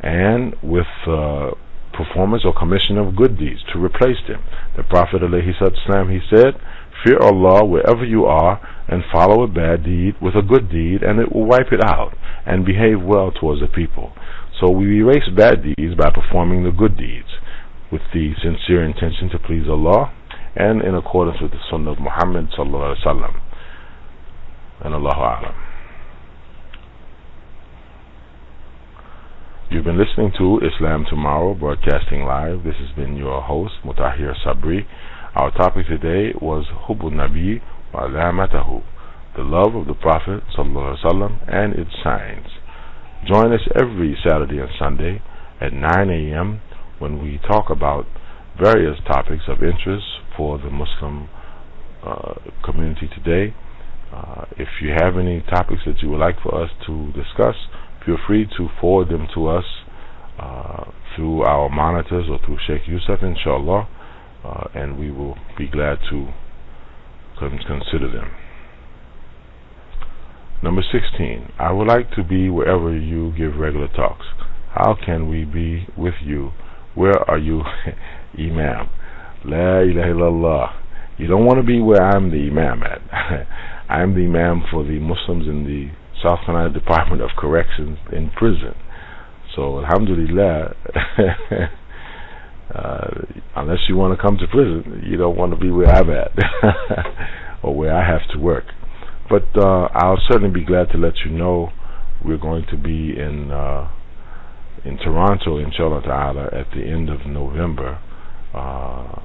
and 0.00 0.54
with 0.62 0.86
uh, 1.06 1.50
performance 1.92 2.42
or 2.44 2.54
commission 2.56 2.96
of 2.96 3.16
good 3.16 3.38
deeds 3.38 3.60
to 3.72 3.78
replace 3.78 4.20
them. 4.28 4.42
The 4.76 4.82
Prophet 4.82 5.20
ﷺ, 5.22 6.12
he 6.12 6.20
said, 6.34 6.54
Fear 7.04 7.18
Allah 7.20 7.64
wherever 7.66 8.04
you 8.04 8.24
are 8.24 8.60
and 8.88 9.02
follow 9.12 9.42
a 9.42 9.48
bad 9.48 9.84
deed 9.84 10.14
with 10.22 10.34
a 10.34 10.42
good 10.42 10.70
deed 10.70 11.02
and 11.02 11.20
it 11.20 11.32
will 11.32 11.44
wipe 11.44 11.72
it 11.72 11.84
out 11.84 12.14
and 12.46 12.64
behave 12.64 13.02
well 13.02 13.30
towards 13.30 13.60
the 13.60 13.68
people. 13.68 14.12
So 14.60 14.70
we 14.70 15.00
erase 15.00 15.28
bad 15.36 15.62
deeds 15.62 15.94
by 15.94 16.10
performing 16.10 16.64
the 16.64 16.70
good 16.70 16.96
deeds 16.96 17.28
with 17.90 18.02
the 18.12 18.32
sincere 18.42 18.84
intention 18.84 19.28
to 19.30 19.38
please 19.38 19.68
Allah 19.68 20.12
and 20.56 20.82
in 20.82 20.94
accordance 20.94 21.40
with 21.40 21.52
the 21.52 21.60
Sunnah 21.70 21.92
of 21.92 22.00
Muhammad 22.00 22.48
sallallahu 22.56 22.96
alaihi 22.96 23.06
wasallam. 23.06 23.40
And 24.84 24.94
Allahu 24.94 25.20
A'lam. 25.20 25.54
You've 29.70 29.84
been 29.84 29.98
listening 29.98 30.32
to 30.38 30.60
Islam 30.66 31.04
Tomorrow 31.08 31.54
broadcasting 31.54 32.22
live. 32.22 32.64
This 32.64 32.76
has 32.78 32.94
been 32.96 33.16
your 33.16 33.42
host 33.42 33.74
Mutahhir 33.84 34.32
Sabree. 34.44 34.86
Our 35.34 35.50
topic 35.50 35.86
today 35.86 36.32
was 36.40 36.64
Hubun 36.88 37.14
Nabi 37.14 37.60
wa 37.92 38.08
Alamatahu, 38.08 38.82
the 39.36 39.42
love 39.42 39.74
of 39.74 39.86
the 39.86 39.94
Prophet 39.94 40.42
sallallahu 40.56 40.96
alaihi 40.96 41.04
wasallam 41.04 41.54
and 41.54 41.74
its 41.74 41.90
signs. 42.02 42.46
Join 43.30 43.52
us 43.52 43.60
every 43.74 44.16
Saturday 44.26 44.58
and 44.58 44.70
Sunday 44.78 45.22
at 45.60 45.72
9 45.72 46.10
a.m 46.10 46.60
when 46.98 47.22
we 47.22 47.38
talk 47.46 47.70
about 47.70 48.06
various 48.60 48.96
topics 49.06 49.44
of 49.48 49.62
interest 49.62 50.06
for 50.36 50.58
the 50.58 50.70
Muslim 50.70 51.28
uh, 52.04 52.34
community 52.64 53.08
today. 53.14 53.54
Uh, 54.14 54.44
if 54.58 54.68
you 54.80 54.90
have 54.96 55.18
any 55.18 55.40
topics 55.50 55.82
that 55.86 56.00
you 56.00 56.08
would 56.10 56.20
like 56.20 56.36
for 56.42 56.62
us 56.62 56.70
to 56.86 57.12
discuss, 57.12 57.54
feel 58.04 58.16
free 58.26 58.46
to 58.56 58.68
forward 58.80 59.08
them 59.08 59.26
to 59.34 59.48
us 59.48 59.64
uh, 60.38 60.84
through 61.14 61.42
our 61.42 61.68
monitors 61.68 62.26
or 62.30 62.38
through 62.44 62.58
Sheikh 62.66 62.86
Yusuf, 62.86 63.18
inshallah, 63.22 63.88
uh, 64.44 64.64
and 64.74 64.98
we 64.98 65.10
will 65.10 65.36
be 65.58 65.66
glad 65.68 65.98
to 66.10 66.28
consider 67.38 68.10
them. 68.10 68.30
Number 70.62 70.82
16. 70.82 71.52
I 71.58 71.72
would 71.72 71.86
like 71.86 72.10
to 72.12 72.24
be 72.24 72.48
wherever 72.48 72.96
you 72.96 73.32
give 73.36 73.56
regular 73.56 73.88
talks. 73.88 74.24
How 74.72 74.96
can 75.04 75.28
we 75.28 75.44
be 75.44 75.86
with 75.96 76.14
you? 76.22 76.52
Where 76.96 77.18
are 77.30 77.38
you, 77.38 77.62
Imam? 78.38 78.88
La 79.44 79.80
ilaha 79.80 80.08
illallah. 80.08 80.80
You 81.18 81.28
don't 81.28 81.44
want 81.44 81.58
to 81.58 81.62
be 81.62 81.80
where 81.80 82.02
I'm 82.02 82.30
the 82.30 82.48
Imam 82.50 82.82
at. 82.82 83.00
I'm 83.88 84.14
the 84.14 84.22
Imam 84.22 84.62
for 84.70 84.82
the 84.82 84.98
Muslims 84.98 85.46
in 85.46 85.64
the 85.64 85.90
South 86.22 86.40
Carolina 86.46 86.72
Department 86.72 87.20
of 87.20 87.30
Corrections 87.36 87.98
in 88.12 88.30
prison. 88.30 88.74
So, 89.54 89.80
alhamdulillah, 89.84 90.74
uh, 92.74 93.08
unless 93.56 93.78
you 93.88 93.96
want 93.96 94.18
to 94.18 94.22
come 94.22 94.38
to 94.38 94.46
prison, 94.48 95.02
you 95.06 95.18
don't 95.18 95.36
want 95.36 95.52
to 95.52 95.58
be 95.58 95.70
where 95.70 95.88
I'm 95.88 96.10
at 96.10 96.32
or 97.62 97.74
where 97.76 97.94
I 97.94 98.06
have 98.10 98.26
to 98.32 98.38
work. 98.38 98.64
But 99.28 99.44
uh, 99.54 99.88
I'll 99.92 100.20
certainly 100.30 100.52
be 100.52 100.64
glad 100.64 100.88
to 100.92 100.98
let 100.98 101.14
you 101.24 101.30
know 101.30 101.70
we're 102.24 102.38
going 102.38 102.64
to 102.70 102.76
be 102.76 103.14
in 103.18 103.50
uh, 103.50 103.90
in 104.84 104.98
Toronto, 104.98 105.58
inshallah 105.58 106.02
ta'ala, 106.02 106.46
at 106.52 106.70
the 106.74 106.82
end 106.82 107.08
of 107.08 107.26
November. 107.26 108.00
Uh, 108.54 109.20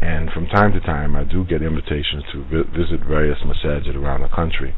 and 0.00 0.30
from 0.30 0.46
time 0.46 0.72
to 0.72 0.80
time, 0.80 1.16
I 1.16 1.24
do 1.24 1.44
get 1.44 1.62
invitations 1.62 2.24
to 2.32 2.44
vi- 2.44 2.70
visit 2.76 3.00
various 3.06 3.38
masajid 3.44 3.94
around 3.96 4.22
the 4.22 4.28
country. 4.28 4.74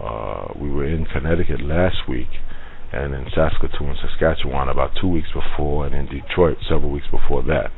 Uh, 0.00 0.48
we 0.56 0.70
were 0.70 0.86
in 0.86 1.04
Connecticut 1.06 1.60
last 1.60 2.08
week, 2.08 2.28
and 2.92 3.14
in 3.14 3.26
Saskatoon, 3.34 3.96
Saskatchewan, 4.00 4.68
about 4.68 4.90
two 5.00 5.08
weeks 5.08 5.28
before, 5.32 5.86
and 5.86 5.94
in 5.94 6.06
Detroit 6.06 6.58
several 6.68 6.90
weeks 6.90 7.06
before 7.10 7.42
that. 7.44 7.70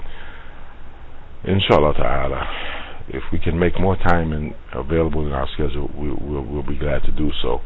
Inshallah 1.45 1.95
ta'ala, 1.95 2.49
if 3.09 3.23
we 3.33 3.39
can 3.39 3.59
make 3.59 3.79
more 3.79 3.97
time 3.97 4.33
in, 4.33 4.55
available 4.73 5.27
in 5.27 5.33
our 5.33 5.49
schedule, 5.55 5.91
we, 5.97 6.09
will 6.09 6.45
we'll 6.45 6.67
be 6.67 6.79
glad 6.79 7.03
to 7.05 7.13
do 7.13 7.31
so. 7.43 7.61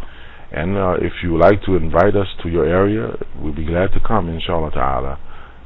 And 0.50 0.76
uh, 0.76 0.94
if 1.00 1.12
you 1.22 1.32
would 1.32 1.40
like 1.40 1.62
to 1.64 1.76
invite 1.76 2.16
us 2.16 2.28
to 2.42 2.48
your 2.48 2.64
area, 2.64 3.12
we'll 3.40 3.54
be 3.54 3.66
glad 3.66 3.92
to 3.92 4.00
come, 4.00 4.28
inshallah 4.28 4.70
ta'ala, 4.72 5.20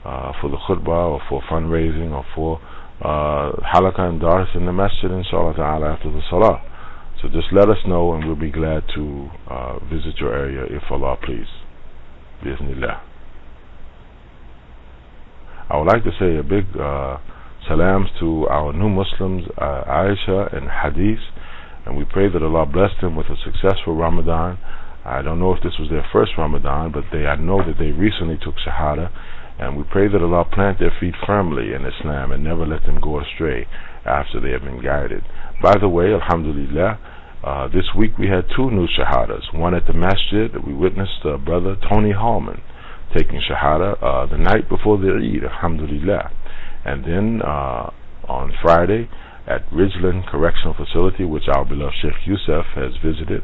uh, 0.05 0.33
for 0.41 0.51
the 0.51 0.57
khutbah 0.57 1.13
or 1.13 1.21
for 1.29 1.41
fundraising 1.43 2.11
or 2.11 2.25
for 2.35 2.61
uh, 3.01 3.53
halakah 3.75 4.09
and 4.09 4.21
dars 4.21 4.49
in 4.55 4.67
the 4.67 4.73
masjid, 4.73 5.11
inshallah 5.11 5.55
ta'ala, 5.55 5.93
after 5.95 6.11
the 6.11 6.21
salah. 6.29 6.61
So 7.23 7.29
just 7.29 7.53
let 7.53 7.69
us 7.69 7.79
know 7.87 8.15
and 8.15 8.27
we'll 8.27 8.35
be 8.35 8.51
glad 8.51 8.83
to 8.97 9.31
uh, 9.49 9.79
visit 9.85 10.19
your 10.19 10.35
area 10.35 10.65
if 10.69 10.83
Allah 10.91 11.17
please. 11.23 11.47
Bismillah. 12.43 13.01
I 15.71 15.79
would 15.79 15.87
like 15.87 16.03
to 16.03 16.11
say 16.19 16.37
a 16.37 16.43
big 16.43 16.67
uh, 16.77 17.19
salams 17.69 18.09
to 18.19 18.49
our 18.49 18.73
new 18.73 18.89
Muslims, 18.89 19.45
uh, 19.57 19.85
Aisha 19.87 20.53
and 20.55 20.69
Hadith, 20.69 21.23
and 21.87 21.97
we 21.97 22.05
pray 22.05 22.29
that 22.29 22.43
Allah 22.43 22.67
bless 22.67 22.91
them 23.01 23.17
with 23.17 23.27
a 23.27 23.37
successful 23.45 23.97
Ramadan. 23.97 24.59
I 25.05 25.21
don't 25.23 25.41
know 25.41 25.53
if 25.53 25.63
this 25.63 25.79
was 25.79 25.91
their 25.91 26.07
first 26.13 26.33
Ramadan, 26.39 26.93
but 26.93 27.05
they 27.11 27.27
I 27.27 27.37
know 27.37 27.59
that 27.59 27.79
they 27.79 27.91
recently 27.91 28.39
took 28.39 28.55
Shahada, 28.63 29.11
and 29.59 29.77
we 29.77 29.85
pray 29.85 30.09
that 30.09 30.23
Allah 30.23 30.45
plant 30.45 30.79
their 30.79 30.95
feet 31.01 31.15
firmly 31.27 31.75
in 31.75 31.85
Islam 31.85 32.33
and 32.33 32.45
never 32.45 32.67
let 32.67 32.83
them 32.87 33.01
go 33.01 33.21
astray 33.21 33.67
after 34.05 34.41
they 34.41 34.51
have 34.51 34.63
been 34.63 34.83
guided. 34.83 35.25
By 35.63 35.75
the 35.79 35.89
way, 35.89 36.15
Alhamdulillah, 36.15 36.99
uh, 37.45 37.69
this 37.69 37.91
week 37.97 38.19
we 38.19 38.29
had 38.29 38.47
two 38.55 38.71
new 38.71 38.87
Shahadas. 38.87 39.53
One 39.55 39.75
at 39.75 39.87
the 39.87 39.93
Masjid, 39.93 40.53
that 40.53 40.67
we 40.67 40.75
witnessed 40.75 41.25
uh, 41.25 41.37
brother 41.39 41.77
Tony 41.91 42.13
Hallman 42.13 42.63
taking 43.17 43.41
Shahada 43.43 44.03
uh, 44.03 44.27
the 44.27 44.39
night 44.39 44.69
before 44.69 44.99
the 44.99 45.09
Eid, 45.09 45.45
Alhamdulillah. 45.45 46.31
And 46.85 47.05
then 47.05 47.43
uh, 47.43 47.91
on 48.29 48.53
Friday, 48.63 49.09
at 49.47 49.69
Ridgeland 49.71 50.27
Correctional 50.31 50.75
Facility, 50.75 51.25
which 51.25 51.45
our 51.49 51.65
beloved 51.65 51.95
Sheikh 52.01 52.27
Yusuf 52.27 52.67
has 52.75 52.93
visited. 53.05 53.43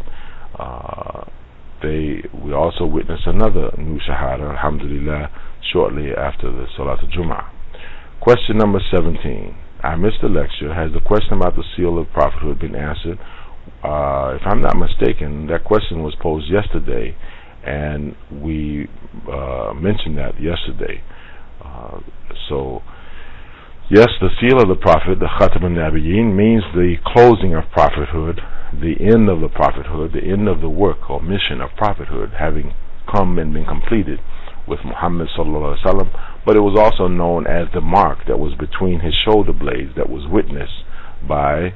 Uh, 0.59 1.25
they 1.83 2.23
we 2.35 2.53
also 2.53 2.85
witnessed 2.87 3.27
another 3.27 3.71
new 3.79 3.99
shahada, 4.01 4.51
alhamdulillah, 4.51 5.31
shortly 5.73 6.11
after 6.17 6.51
the 6.51 6.67
Salat 6.77 6.99
al-Jum'ah. 7.03 7.51
Question 8.21 8.59
number 8.59 8.81
17. 8.91 9.57
I 9.83 9.95
missed 9.95 10.19
the 10.23 10.29
lecture. 10.29 10.75
Has 10.75 10.93
the 10.93 11.01
question 11.01 11.35
about 11.35 11.55
the 11.55 11.63
seal 11.77 11.99
of 11.99 12.11
prophethood 12.11 12.59
been 12.59 12.75
answered? 12.75 13.19
Uh, 13.85 14.35
if 14.35 14.43
I'm 14.45 14.61
not 14.61 14.77
mistaken, 14.77 15.47
that 15.49 15.63
question 15.65 16.03
was 16.03 16.17
posed 16.21 16.51
yesterday, 16.51 17.15
and 17.65 18.17
we 18.43 18.89
uh, 19.31 19.73
mentioned 19.75 20.19
that 20.19 20.41
yesterday. 20.41 21.01
Uh, 21.65 22.01
so 22.49 22.83
Yes, 23.91 24.09
the 24.21 24.29
seal 24.39 24.61
of 24.61 24.69
the 24.69 24.77
Prophet, 24.77 25.19
the 25.19 25.33
Khatam 25.41 25.65
al-Nabiyyin, 25.65 26.37
means 26.37 26.63
the 26.75 26.97
closing 27.07 27.55
of 27.55 27.65
prophethood, 27.73 28.39
the 28.71 29.01
end 29.01 29.31
of 29.31 29.41
the 29.41 29.49
prophethood, 29.49 30.13
the 30.13 30.21
end 30.31 30.47
of 30.47 30.61
the 30.61 30.69
work 30.69 31.09
or 31.09 31.23
mission 31.23 31.63
of 31.63 31.71
prophethood 31.75 32.33
having 32.39 32.75
come 33.11 33.39
and 33.39 33.55
been 33.55 33.65
completed 33.65 34.21
with 34.69 34.81
Muhammad 34.85 35.29
sallallahu 35.33 35.81
alaihi 35.81 35.87
wasallam. 35.87 36.45
But 36.45 36.57
it 36.57 36.61
was 36.61 36.77
also 36.79 37.09
known 37.09 37.47
as 37.47 37.73
the 37.73 37.81
mark 37.81 38.29
that 38.29 38.39
was 38.39 38.53
between 38.61 39.01
his 39.01 39.15
shoulder 39.25 39.55
blades 39.55 39.97
that 39.97 40.11
was 40.11 40.29
witnessed 40.29 40.85
by 41.27 41.73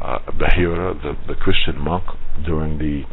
uh, 0.00 0.18
Bahira, 0.34 0.98
the, 1.00 1.14
the 1.30 1.38
Christian 1.38 1.78
monk, 1.78 2.02
during 2.44 2.78
the 2.78 3.06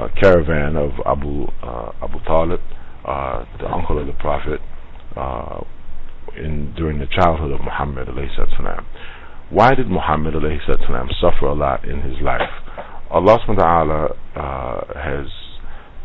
uh, 0.00 0.08
caravan 0.18 0.74
of 0.74 0.92
Abu 1.04 1.52
uh, 1.62 1.92
Abu 2.00 2.16
Talib, 2.24 2.60
uh, 3.04 3.44
the 3.60 3.68
uncle 3.68 3.98
of 4.00 4.06
the 4.06 4.14
Prophet, 4.14 4.60
uh, 5.16 5.60
in 6.36 6.74
during 6.76 6.98
the 6.98 7.06
childhood 7.06 7.52
of 7.52 7.60
Muhammad. 7.60 8.08
Why 9.50 9.74
did 9.74 9.88
Muhammad 9.88 10.34
suffer 11.20 11.46
a 11.46 11.54
lot 11.54 11.84
in 11.84 12.02
his 12.02 12.20
life? 12.22 12.50
Allah 13.10 13.38
subhanahu 13.38 13.56
wa 13.56 13.64
ta'ala 13.64 14.08
uh, 14.36 15.00
has 15.00 15.26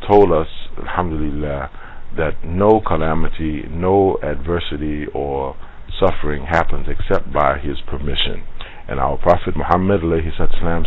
told 0.09 0.31
us, 0.31 0.47
alhamdulillah, 0.79 1.69
that 2.17 2.43
no 2.43 2.81
calamity, 2.85 3.63
no 3.69 4.17
adversity 4.23 5.05
or 5.13 5.55
suffering 5.99 6.45
happens 6.49 6.87
except 6.89 7.31
by 7.31 7.59
his 7.59 7.77
permission. 7.87 8.43
And 8.87 8.99
our 8.99 9.17
Prophet 9.17 9.55
Muhammad 9.55 10.01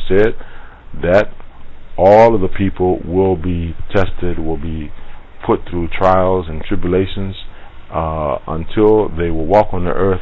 said 0.09 0.35
that 1.03 1.27
all 1.97 2.35
of 2.35 2.41
the 2.41 2.49
people 2.49 3.01
will 3.05 3.37
be 3.37 3.75
tested, 3.95 4.39
will 4.39 4.61
be 4.61 4.91
put 5.47 5.61
through 5.71 5.89
trials 5.89 6.47
and 6.49 6.63
tribulations 6.63 7.35
uh, 7.93 8.39
until 8.47 9.09
they 9.17 9.31
will 9.31 9.47
walk 9.47 9.73
on 9.73 9.85
the 9.85 9.91
earth 9.91 10.21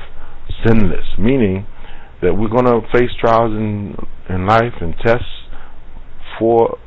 sinless, 0.64 1.06
meaning 1.18 1.66
that 2.22 2.34
we're 2.34 2.48
going 2.48 2.64
to 2.64 2.80
face 2.92 3.10
trials 3.20 3.52
in 3.52 3.94
in 4.28 4.46
life 4.46 4.74
and 4.80 4.94
tests 5.04 5.28
for 6.38 6.78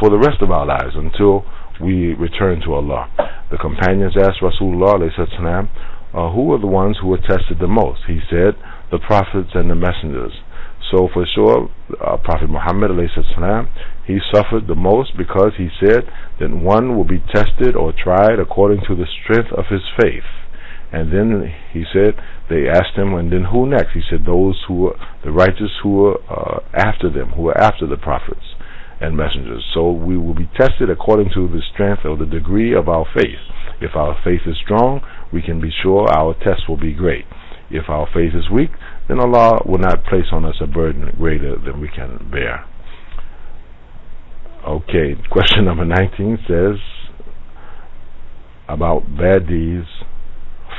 for 0.00 0.10
the 0.10 0.18
rest 0.18 0.40
of 0.40 0.50
our 0.50 0.66
lives 0.66 0.94
until 0.94 1.44
we 1.80 2.14
return 2.14 2.60
to 2.64 2.74
Allah. 2.74 3.08
The 3.50 3.58
companions 3.58 4.14
asked 4.16 4.40
Rasulullah 4.40 4.98
uh, 6.14 6.30
who 6.32 6.44
were 6.44 6.58
the 6.58 6.66
ones 6.66 6.96
who 7.02 7.08
were 7.08 7.18
tested 7.18 7.58
the 7.60 7.66
most? 7.66 8.02
He 8.06 8.20
said, 8.30 8.54
the 8.90 8.98
prophets 8.98 9.50
and 9.54 9.68
the 9.68 9.74
messengers. 9.74 10.32
So 10.94 11.08
for 11.12 11.26
sure, 11.34 11.70
uh, 12.00 12.16
Prophet 12.18 12.48
Muhammad 12.48 12.92
he 14.06 14.18
suffered 14.32 14.68
the 14.68 14.76
most 14.76 15.16
because 15.18 15.50
he 15.58 15.68
said 15.80 16.04
that 16.38 16.54
one 16.54 16.96
will 16.96 17.04
be 17.04 17.18
tested 17.34 17.74
or 17.74 17.92
tried 17.92 18.38
according 18.38 18.82
to 18.86 18.94
the 18.94 19.06
strength 19.10 19.50
of 19.58 19.64
his 19.70 19.82
faith. 20.00 20.22
And 20.92 21.12
then 21.12 21.52
he 21.72 21.82
said, 21.92 22.14
they 22.48 22.68
asked 22.68 22.94
him, 22.94 23.14
and 23.14 23.32
then 23.32 23.50
who 23.50 23.66
next? 23.66 23.94
He 23.94 24.02
said, 24.08 24.24
those 24.24 24.62
who 24.68 24.86
are 24.86 24.96
the 25.24 25.32
righteous 25.32 25.82
who 25.82 26.06
are 26.06 26.18
uh, 26.30 26.60
after 26.72 27.10
them, 27.10 27.30
who 27.30 27.48
are 27.48 27.58
after 27.58 27.88
the 27.88 27.96
prophets 27.96 28.54
and 29.00 29.16
messengers. 29.16 29.64
So 29.74 29.90
we 29.90 30.16
will 30.16 30.34
be 30.34 30.48
tested 30.56 30.90
according 30.90 31.30
to 31.34 31.48
the 31.48 31.62
strength 31.74 32.04
or 32.04 32.16
the 32.16 32.26
degree 32.26 32.72
of 32.72 32.88
our 32.88 33.06
faith. 33.12 33.42
If 33.80 33.96
our 33.96 34.16
faith 34.22 34.42
is 34.46 34.56
strong, 34.62 35.00
we 35.32 35.42
can 35.42 35.60
be 35.60 35.72
sure 35.82 36.06
our 36.16 36.34
test 36.34 36.68
will 36.68 36.78
be 36.78 36.92
great. 36.94 37.24
If 37.70 37.88
our 37.88 38.06
faith 38.12 38.32
is 38.34 38.50
weak, 38.50 38.70
then 39.08 39.20
Allah 39.20 39.62
will 39.66 39.78
not 39.78 40.04
place 40.04 40.26
on 40.32 40.44
us 40.44 40.56
a 40.60 40.66
burden 40.66 41.10
greater 41.16 41.56
than 41.56 41.80
we 41.80 41.88
can 41.88 42.28
bear. 42.30 42.64
Okay, 44.66 45.14
question 45.30 45.64
number 45.64 45.84
19 45.84 46.38
says 46.46 46.78
about 48.68 49.16
bad 49.16 49.46
deeds 49.46 49.86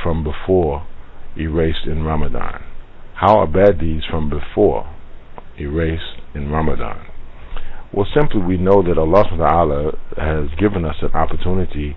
from 0.02 0.24
before 0.24 0.86
erased 1.36 1.86
in 1.86 2.02
Ramadan. 2.02 2.62
How 3.14 3.38
are 3.38 3.46
bad 3.46 3.78
deeds 3.80 4.04
from 4.10 4.28
before 4.28 4.92
erased 5.58 6.20
in 6.34 6.50
Ramadan? 6.50 7.06
Well, 7.92 8.06
simply 8.14 8.42
we 8.42 8.56
know 8.56 8.82
that 8.82 8.98
Allah 8.98 9.24
Ta'ala 9.24 9.92
has 10.16 10.50
given 10.58 10.84
us 10.84 10.96
an 11.00 11.12
opportunity 11.12 11.96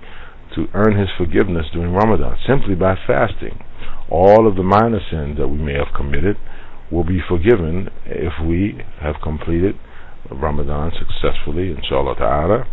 to 0.55 0.67
earn 0.73 0.97
His 0.97 1.09
forgiveness 1.17 1.65
during 1.73 1.91
Ramadan 1.91 2.37
simply 2.47 2.75
by 2.75 2.95
fasting 3.05 3.59
all 4.09 4.47
of 4.47 4.55
the 4.55 4.63
minor 4.63 4.99
sins 5.11 5.37
that 5.37 5.47
we 5.47 5.57
may 5.57 5.73
have 5.73 5.93
committed 5.95 6.35
will 6.91 7.03
be 7.03 7.19
forgiven 7.27 7.89
if 8.05 8.33
we 8.45 8.81
have 9.01 9.15
completed 9.21 9.75
Ramadan 10.31 10.91
successfully, 10.97 11.71
inshallah 11.71 12.15
ta'ala. 12.17 12.65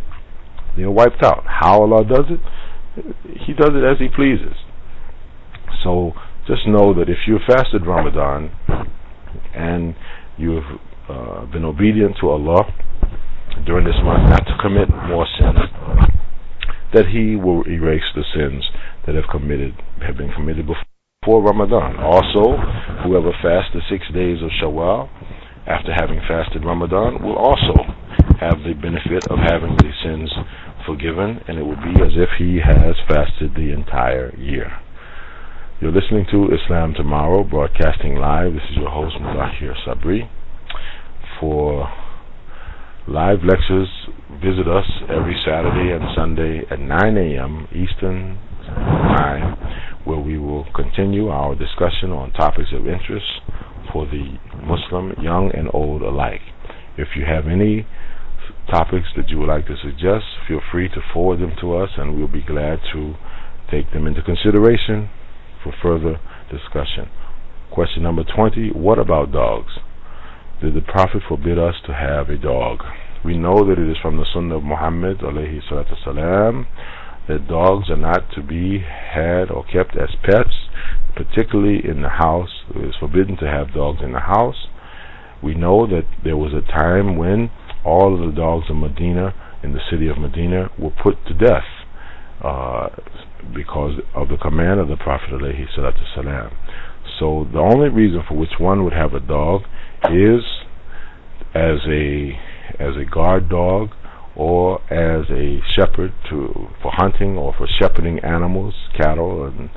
They're 0.77 0.91
wiped 0.91 1.23
out. 1.23 1.45
How 1.47 1.83
Allah 1.83 2.05
does 2.05 2.25
it? 2.29 2.41
He 3.47 3.53
does 3.53 3.71
it 3.73 3.85
as 3.85 3.99
He 3.99 4.09
pleases. 4.09 4.57
So 5.85 6.13
just 6.47 6.67
know 6.67 6.95
that 6.95 7.09
if 7.09 7.19
you 7.27 7.39
fasted 7.47 7.87
Ramadan 7.87 8.51
and 9.55 9.95
you 10.39 10.61
have 10.61 10.81
uh, 11.09 11.47
been 11.47 11.65
obedient 11.65 12.17
to 12.21 12.29
Allah 12.29 12.65
during 13.65 13.85
this 13.85 13.97
month 14.03 14.29
not 14.29 14.45
to 14.47 14.57
commit 14.61 14.89
more 15.09 15.27
sins, 15.39 15.59
that 16.95 17.07
He 17.09 17.37
will 17.37 17.63
erase 17.69 18.05
the 18.15 18.25
sins 18.35 18.65
that 19.07 19.15
have 19.15 19.25
committed 19.31 19.75
have 20.07 20.17
been 20.17 20.33
committed 20.33 20.67
before 20.67 20.83
for 21.27 21.43
Ramadan. 21.43 21.99
Also, 21.99 22.57
whoever 23.03 23.33
fasts 23.43 23.75
the 23.75 23.83
six 23.91 24.07
days 24.15 24.39
of 24.41 24.51
Shawwal 24.63 25.11
after 25.67 25.93
having 25.93 26.21
fasted 26.21 26.65
Ramadan 26.65 27.21
will 27.21 27.37
also 27.37 27.75
have 28.41 28.63
the 28.63 28.73
benefit 28.81 29.27
of 29.29 29.39
having 29.43 29.77
the 29.77 29.91
sins 30.03 30.31
forgiven, 30.87 31.43
and 31.49 31.59
it 31.59 31.63
will 31.63 31.83
be 31.83 31.99
as 32.01 32.15
if 32.15 32.31
he 32.39 32.61
has 32.63 32.95
fasted 33.09 33.55
the 33.57 33.73
entire 33.75 34.35
year. 34.37 34.71
You're 35.81 35.93
listening 35.93 36.27
to 36.31 36.55
Islam 36.55 36.95
Tomorrow, 36.95 37.43
broadcasting 37.45 38.17
live. 38.17 38.55
This 38.55 38.63
is 38.71 38.77
your 38.77 38.91
host, 38.91 39.17
Mutahhir 39.21 39.75
Sabree. 39.85 40.31
For 41.41 41.91
live 43.09 43.43
lectures, 43.45 43.89
visit 44.41 44.69
us 44.69 44.87
every 45.11 45.37
Saturday 45.45 45.93
and 45.93 46.05
Sunday 46.17 46.63
at 46.71 46.79
9 46.79 47.17
a.m. 47.19 47.67
Eastern 47.75 48.39
Time, 48.65 49.57
where 50.07 50.19
we 50.19 50.39
will 50.39 50.65
continue 50.73 51.29
our 51.29 51.55
discussion 51.57 52.11
on 52.13 52.31
topics 52.33 52.71
of 52.73 52.87
interest 52.87 53.27
for 53.93 54.07
the 54.07 54.39
Muslim, 54.63 55.13
young 55.21 55.51
and 55.53 55.69
old 55.75 56.01
alike. 56.01 56.41
If 56.97 57.09
you 57.17 57.25
have 57.27 57.47
any 57.49 57.87
topics 58.71 59.09
that 59.17 59.29
you 59.29 59.39
would 59.39 59.49
like 59.49 59.67
to 59.67 59.77
suggest, 59.83 60.25
feel 60.47 60.61
free 60.71 60.89
to 60.89 61.01
forward 61.13 61.41
them 61.41 61.53
to 61.61 61.75
us, 61.77 61.91
and 61.99 62.17
we'll 62.17 62.29
be 62.29 62.43
glad 62.43 62.79
to 62.93 63.15
take 63.69 63.93
them 63.93 64.07
into 64.07 64.23
consideration 64.23 65.11
for 65.63 65.75
further 65.83 66.21
discussion. 66.51 67.11
Question 67.73 68.05
number 68.05 68.23
20 68.23 68.71
What 68.71 69.01
about 69.01 69.33
dogs? 69.33 69.73
Did 70.63 70.75
the 70.75 70.81
Prophet 70.81 71.23
forbid 71.29 71.59
us 71.59 71.75
to 71.87 71.93
have 71.93 72.31
a 72.31 72.39
dog? 72.39 72.79
We 73.25 73.37
know 73.37 73.67
that 73.67 73.79
it 73.79 73.91
is 73.91 73.97
from 74.01 74.19
the 74.19 74.27
Sunnah 74.33 74.59
of 74.59 74.63
Muhammad 74.63 75.19
alayhi 75.19 75.61
salam, 75.69 76.67
that 77.29 77.49
dogs 77.49 77.91
are 77.91 77.97
not 77.97 78.31
to 78.35 78.43
be 78.43 78.81
had 78.81 79.51
or 79.51 79.65
kept 79.65 79.97
as 79.97 80.11
pets, 80.23 80.69
particularly 81.15 81.81
in 81.85 82.03
the 82.03 82.09
house. 82.09 82.51
It 82.75 82.85
is 82.85 82.95
forbidden 83.01 83.37
to 83.39 83.47
have 83.47 83.75
dogs 83.75 84.01
in 84.03 84.13
the 84.13 84.21
house. 84.21 84.67
We 85.43 85.55
know 85.55 85.87
that 85.87 86.05
there 86.25 86.37
was 86.37 86.53
a 86.53 86.67
time 86.73 87.17
when 87.17 87.51
all 87.85 88.15
of 88.15 88.29
the 88.29 88.37
dogs 88.37 88.67
in 88.69 88.81
Medina, 88.81 89.35
in 89.63 89.73
the 89.73 89.81
city 89.91 90.09
of 90.09 90.19
Medina, 90.19 90.71
were 90.79 90.91
put 91.03 91.17
to 91.27 91.35
death 91.35 91.67
uh, 92.43 92.89
because 93.55 94.01
of 94.15 94.29
the 94.29 94.37
command 94.37 94.81
of 94.81 94.89
the 94.89 94.97
Prophet. 94.97 95.31
So 97.19 97.47
the 97.53 97.59
only 97.59 97.89
reason 97.89 98.23
for 98.29 98.37
which 98.37 98.59
one 98.59 98.85
would 98.85 98.93
have 98.93 99.15
a 99.15 99.21
dog 99.21 99.63
is 100.11 100.43
as 101.55 101.79
a 101.89 102.39
as 102.79 102.95
a 103.01 103.05
guard 103.11 103.49
dog 103.49 103.91
or 104.37 104.81
as 104.93 105.25
a 105.31 105.61
shepherd 105.75 106.13
to 106.29 106.69
for 106.83 106.93
hunting 106.93 107.37
or 107.39 107.55
for 107.57 107.67
shepherding 107.67 108.19
animals, 108.21 108.75
cattle 108.97 109.47
and 109.47 109.71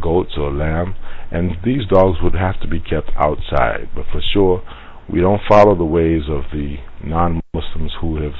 goats 0.00 0.32
or 0.36 0.50
lamb. 0.52 0.94
And 1.30 1.52
these 1.64 1.86
dogs 1.86 2.18
would 2.22 2.34
have 2.34 2.60
to 2.60 2.68
be 2.68 2.80
kept 2.80 3.10
outside. 3.16 3.90
But 3.94 4.06
for 4.10 4.20
sure, 4.32 4.62
we 5.12 5.20
don't 5.20 5.42
follow 5.48 5.76
the 5.76 5.84
ways 5.84 6.22
of 6.28 6.44
the 6.52 6.76
non-Muslims 7.04 7.92
who 8.00 8.22
have 8.22 8.34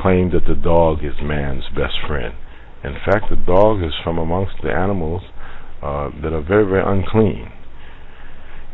claimed 0.00 0.32
that 0.32 0.46
the 0.46 0.54
dog 0.54 1.04
is 1.04 1.14
man's 1.22 1.64
best 1.74 1.94
friend. 2.06 2.34
In 2.82 2.94
fact, 3.04 3.26
the 3.30 3.36
dog 3.36 3.82
is 3.82 3.92
from 4.02 4.18
amongst 4.18 4.54
the 4.62 4.70
animals 4.70 5.22
uh, 5.82 6.10
that 6.22 6.32
are 6.32 6.42
very, 6.42 6.64
very 6.64 6.82
unclean. 6.84 7.52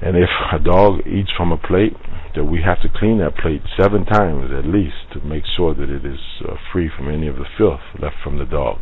And 0.00 0.16
if 0.16 0.30
a 0.52 0.58
dog 0.58 1.06
eats 1.06 1.30
from 1.36 1.52
a 1.52 1.56
plate, 1.56 1.94
that 2.34 2.44
we 2.44 2.62
have 2.62 2.80
to 2.82 2.88
clean 2.88 3.18
that 3.18 3.36
plate 3.36 3.62
seven 3.78 4.04
times 4.04 4.50
at 4.56 4.64
least 4.64 5.12
to 5.12 5.20
make 5.20 5.44
sure 5.56 5.74
that 5.74 5.90
it 5.90 6.04
is 6.04 6.20
uh, 6.48 6.54
free 6.72 6.90
from 6.94 7.08
any 7.08 7.28
of 7.28 7.36
the 7.36 7.44
filth 7.58 7.80
left 8.00 8.16
from 8.22 8.38
the 8.38 8.44
dog. 8.44 8.78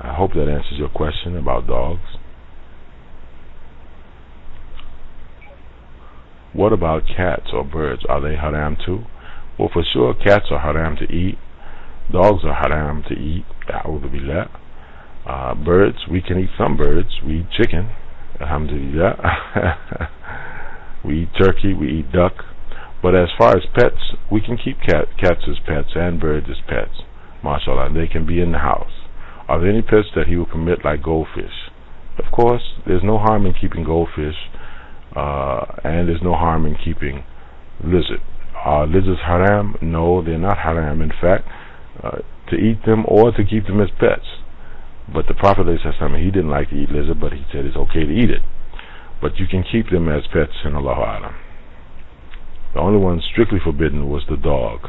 I 0.00 0.14
hope 0.14 0.32
that 0.34 0.48
answers 0.48 0.78
your 0.78 0.88
question 0.88 1.36
about 1.36 1.66
dogs. 1.66 2.18
What 6.52 6.72
about 6.72 7.02
cats 7.06 7.48
or 7.52 7.64
birds? 7.64 8.02
Are 8.08 8.20
they 8.20 8.36
haram 8.36 8.76
too? 8.84 9.04
Well, 9.58 9.70
for 9.72 9.82
sure, 9.92 10.14
cats 10.14 10.46
are 10.50 10.60
haram 10.60 10.96
to 10.96 11.04
eat. 11.04 11.38
Dogs 12.12 12.44
are 12.44 12.54
haram 12.54 13.02
to 13.08 13.14
eat. 13.14 13.44
Uh, 15.26 15.54
birds, 15.54 15.98
we 16.10 16.20
can 16.22 16.38
eat 16.38 16.50
some 16.56 16.76
birds. 16.76 17.08
We 17.24 17.40
eat 17.40 17.46
chicken. 17.50 17.90
Alhamdulillah. 18.40 20.10
we 21.06 21.22
eat 21.22 21.28
turkey. 21.38 21.72
We 21.72 22.00
eat 22.00 22.12
duck. 22.12 22.34
But 23.02 23.14
as 23.14 23.28
far 23.38 23.56
as 23.56 23.64
pets, 23.74 24.16
we 24.32 24.40
can 24.40 24.56
keep 24.56 24.80
cat, 24.80 25.06
cats 25.20 25.42
as 25.48 25.56
pets 25.66 25.90
and 25.94 26.20
birds 26.20 26.46
as 26.50 26.56
pets. 26.66 27.02
MashaAllah. 27.44 27.86
And 27.86 27.96
they 27.96 28.08
can 28.08 28.26
be 28.26 28.40
in 28.40 28.52
the 28.52 28.58
house. 28.58 28.90
Are 29.48 29.60
there 29.60 29.70
any 29.70 29.82
pets 29.82 30.08
that 30.16 30.26
he 30.26 30.36
will 30.36 30.46
permit, 30.46 30.84
like 30.84 31.02
goldfish? 31.02 31.70
Of 32.18 32.32
course, 32.32 32.62
there's 32.86 33.04
no 33.04 33.18
harm 33.18 33.46
in 33.46 33.54
keeping 33.54 33.84
goldfish 33.84 34.34
uh, 35.16 35.64
and 35.82 36.08
there's 36.08 36.22
no 36.22 36.34
harm 36.34 36.66
in 36.66 36.76
keeping 36.76 37.24
lizard. 37.82 38.20
Are 38.54 38.86
lizards 38.86 39.20
haram? 39.24 39.76
No, 39.80 40.22
they're 40.22 40.38
not 40.38 40.58
haram. 40.58 41.00
In 41.00 41.10
fact, 41.10 41.48
uh, 42.02 42.18
to 42.50 42.56
eat 42.56 42.84
them 42.84 43.04
or 43.08 43.32
to 43.32 43.44
keep 43.44 43.66
them 43.66 43.80
as 43.80 43.88
pets. 43.98 44.26
But 45.12 45.26
the 45.28 45.34
Prophet 45.34 45.66
he 45.66 46.30
didn't 46.30 46.50
like 46.50 46.70
to 46.70 46.76
eat 46.76 46.90
lizard, 46.90 47.20
but 47.20 47.32
he 47.32 47.44
said 47.52 47.64
it's 47.64 47.76
okay 47.76 48.04
to 48.04 48.12
eat 48.12 48.30
it. 48.30 48.42
But 49.20 49.38
you 49.38 49.46
can 49.46 49.64
keep 49.70 49.90
them 49.90 50.08
as 50.08 50.22
pets 50.32 50.52
in 50.64 50.74
Allah 50.74 51.18
Alam. 51.20 51.34
The 52.74 52.80
only 52.80 52.98
one 52.98 53.22
strictly 53.32 53.58
forbidden 53.62 54.08
was 54.10 54.24
the 54.28 54.36
dog. 54.36 54.80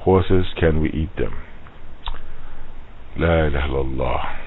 Horses, 0.00 0.46
can 0.58 0.80
we 0.80 0.90
eat 0.90 1.16
them? 1.16 1.32
La 3.16 3.46
ilaha 3.46 3.68
illallah. 3.68 4.44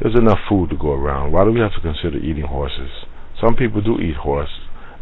There's 0.00 0.14
enough 0.14 0.38
food 0.48 0.70
to 0.70 0.76
go 0.76 0.92
around. 0.92 1.32
Why 1.32 1.44
do 1.44 1.52
we 1.52 1.60
have 1.60 1.72
to 1.74 1.80
consider 1.80 2.18
eating 2.18 2.44
horses? 2.44 2.90
Some 3.40 3.56
people 3.56 3.80
do 3.80 3.98
eat 3.98 4.16
horse. 4.16 4.50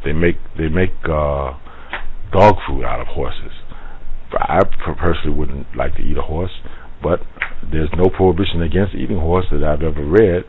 They 0.05 0.13
make 0.13 0.37
they 0.57 0.69
make 0.69 0.95
uh, 1.05 1.59
dog 2.33 2.55
food 2.67 2.85
out 2.85 3.01
of 3.01 3.09
horses. 3.09 3.53
I 4.33 4.61
personally 4.97 5.37
wouldn't 5.37 5.77
like 5.77 5.97
to 5.97 6.03
eat 6.03 6.17
a 6.17 6.23
horse, 6.23 6.51
but 7.05 7.21
there's 7.71 7.91
no 7.97 8.09
prohibition 8.09 8.63
against 8.63 8.95
eating 8.95 9.21
horse 9.21 9.45
that 9.53 9.63
I've 9.63 9.83
ever 9.83 10.05
read. 10.05 10.45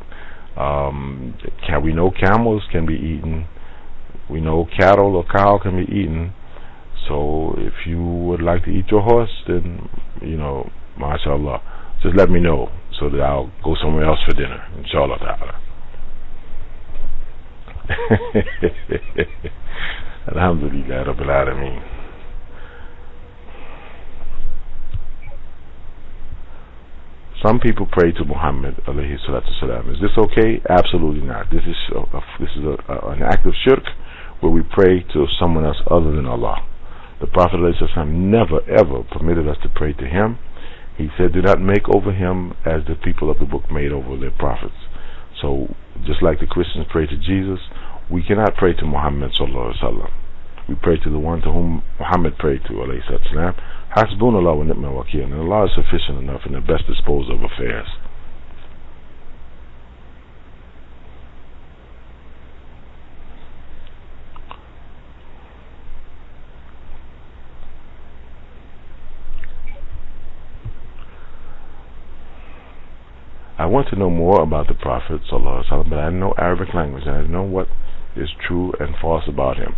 Um, 0.57 1.37
can 1.67 1.83
we 1.83 1.93
know 1.93 2.11
camels 2.11 2.63
can 2.71 2.85
be 2.85 2.93
eaten? 2.93 3.45
We 4.29 4.39
know 4.39 4.65
cattle 4.79 5.17
or 5.17 5.25
cow 5.25 5.59
can 5.61 5.85
be 5.85 5.91
eaten. 5.91 6.33
So 7.09 7.55
if 7.57 7.73
you 7.85 8.01
would 8.01 8.41
like 8.41 8.63
to 8.63 8.69
eat 8.71 8.85
your 8.89 9.01
horse, 9.01 9.29
then 9.47 9.89
you 10.21 10.37
know, 10.37 10.71
mashallah, 10.97 11.61
just 12.01 12.15
let 12.15 12.29
me 12.29 12.39
know 12.39 12.69
so 12.99 13.09
that 13.09 13.19
I'll 13.19 13.51
go 13.63 13.75
somewhere 13.81 14.05
else 14.05 14.19
for 14.25 14.33
dinner, 14.33 14.65
inshallah 14.77 15.17
ta'ala. 15.19 15.61
Alhamdulillah 20.33 21.05
Rabbil 21.05 21.29
Alameen. 21.29 21.94
Some 27.45 27.59
people 27.59 27.85
pray 27.91 28.11
to 28.11 28.25
Muhammad 28.25 28.75
alayhi 28.87 29.17
salatu 29.21 29.53
salam. 29.59 29.91
Is 29.91 30.01
this 30.01 30.17
okay? 30.17 30.61
Absolutely 30.67 31.21
not. 31.21 31.45
This 31.51 31.61
is 31.61 31.77
a, 31.93 31.99
a, 31.99 32.21
this 32.39 32.49
is 32.57 32.65
a, 32.65 32.75
an 33.13 33.21
act 33.21 33.45
of 33.45 33.53
shirk 33.63 33.85
where 34.39 34.51
we 34.51 34.61
pray 34.73 35.05
to 35.13 35.27
someone 35.39 35.63
else 35.63 35.77
other 35.91 36.11
than 36.11 36.25
Allah. 36.25 36.65
The 37.21 37.27
Prophet 37.27 37.57
ﷺ 37.57 38.09
never 38.11 38.59
ever 38.67 39.03
permitted 39.11 39.47
us 39.47 39.57
to 39.63 39.69
pray 39.69 39.93
to 39.93 40.05
him 40.05 40.39
he 40.97 41.09
said, 41.17 41.33
Do 41.33 41.41
not 41.41 41.59
make 41.59 41.87
over 41.93 42.11
him 42.11 42.53
as 42.65 42.81
the 42.87 42.95
people 42.95 43.29
of 43.29 43.39
the 43.39 43.45
book 43.45 43.69
made 43.69 43.91
over 43.91 44.17
their 44.17 44.31
prophets. 44.31 44.75
So, 45.41 45.67
just 46.07 46.23
like 46.23 46.39
the 46.39 46.47
Christians 46.47 46.85
pray 46.89 47.05
to 47.05 47.17
Jesus, 47.17 47.59
we 48.09 48.23
cannot 48.23 48.55
pray 48.55 48.73
to 48.73 48.85
Muhammad. 48.85 49.31
We 50.69 50.75
pray 50.81 50.97
to 51.03 51.09
the 51.09 51.19
one 51.19 51.41
to 51.41 51.51
whom 51.51 51.83
Muhammad 51.99 52.37
prayed 52.37 52.61
to. 52.67 52.73
Hasbunallah 53.95 54.57
wa 54.57 54.63
ni'mal 54.63 54.91
wakil. 54.91 55.23
And 55.23 55.33
Allah 55.35 55.65
is 55.65 55.71
sufficient 55.73 56.19
enough 56.19 56.41
and 56.45 56.53
the 56.53 56.59
best 56.59 56.85
disposal 56.85 57.35
of 57.35 57.43
affairs. 57.43 57.87
I 73.57 73.67
want 73.67 73.87
to 73.89 73.95
know 73.95 74.09
more 74.09 74.41
about 74.41 74.67
the 74.67 74.73
Prophet 74.73 75.21
but 75.31 75.97
I 75.97 76.09
know 76.09 76.33
Arabic 76.37 76.73
language 76.73 77.03
and 77.05 77.15
I 77.15 77.21
know 77.21 77.43
what 77.43 77.69
is 78.15 78.29
true 78.45 78.73
and 78.79 78.93
false 79.01 79.23
about 79.27 79.55
him. 79.55 79.73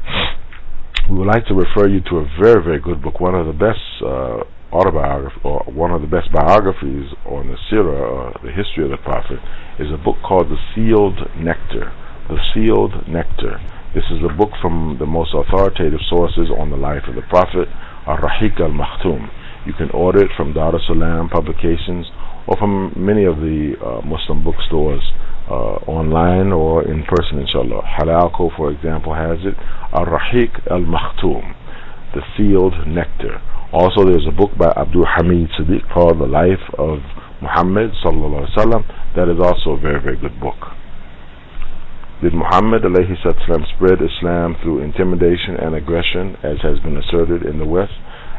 We 1.09 1.17
would 1.17 1.27
like 1.27 1.45
to 1.47 1.55
refer 1.55 1.87
you 1.87 2.01
to 2.11 2.17
a 2.17 2.27
very, 2.35 2.61
very 2.61 2.81
good 2.81 3.01
book, 3.01 3.21
one 3.21 3.33
of 3.33 3.47
the 3.47 3.53
best 3.53 3.79
uh, 4.03 4.43
or 4.75 5.63
one 5.71 5.91
of 5.91 6.01
the 6.01 6.07
best 6.07 6.27
biographies 6.33 7.07
on 7.25 7.47
the 7.47 7.55
Sirah, 7.71 8.35
the 8.43 8.51
history 8.51 8.83
of 8.83 8.91
the 8.91 8.97
Prophet, 8.97 9.39
is 9.79 9.87
a 9.87 9.97
book 9.97 10.17
called 10.21 10.49
The 10.51 10.59
Sealed 10.75 11.17
Nectar. 11.39 11.95
The 12.27 12.37
Sealed 12.53 13.07
Nectar. 13.07 13.63
This 13.95 14.03
is 14.11 14.19
a 14.19 14.35
book 14.35 14.51
from 14.61 14.97
the 14.99 15.07
most 15.07 15.31
authoritative 15.33 16.03
sources 16.09 16.51
on 16.51 16.69
the 16.69 16.77
life 16.77 17.07
of 17.07 17.15
the 17.15 17.23
Prophet, 17.23 17.69
Ar-Rahiq 18.05 18.59
al-Makhtum. 18.59 19.31
You 19.65 19.71
can 19.73 19.89
order 19.91 20.21
it 20.21 20.31
from 20.35 20.53
Darussalam 20.53 21.31
Publications 21.31 22.11
or 22.47 22.55
from 22.57 22.93
many 22.95 23.25
of 23.25 23.37
the 23.37 23.75
uh, 23.83 24.01
Muslim 24.07 24.43
bookstores 24.43 25.03
uh, 25.51 25.79
online 25.87 26.51
or 26.51 26.83
in 26.83 27.03
person, 27.03 27.39
inshallah. 27.39 27.83
Halalco, 27.99 28.55
for 28.55 28.71
example, 28.71 29.13
has 29.13 29.39
it. 29.43 29.55
Al-Rahiq 29.93 30.71
al-Makhtum. 30.71 31.55
The 32.15 32.21
Sealed 32.35 32.87
Nectar. 32.87 33.39
Also, 33.71 34.07
there's 34.07 34.25
a 34.27 34.31
book 34.31 34.51
by 34.57 34.71
Abdul 34.75 35.05
Hamid 35.05 35.51
Siddiq 35.59 35.91
called 35.93 36.19
The 36.19 36.27
Life 36.27 36.63
of 36.79 36.99
Muhammad 37.41 37.91
sallallahu 38.03 38.47
alaihi 38.47 38.57
wasallam. 38.57 38.83
That 39.15 39.27
is 39.27 39.39
also 39.43 39.75
a 39.75 39.79
very, 39.79 40.01
very 40.01 40.17
good 40.17 40.39
book. 40.39 40.71
Did 42.23 42.33
Muhammad 42.33 42.81
alayhi 42.81 43.13
spread 43.21 43.99
Islam 44.01 44.55
through 44.63 44.81
intimidation 44.81 45.59
and 45.59 45.75
aggression, 45.75 46.35
as 46.41 46.57
has 46.63 46.79
been 46.79 46.97
asserted 46.97 47.43
in 47.45 47.59
the 47.59 47.65
West? 47.67 47.93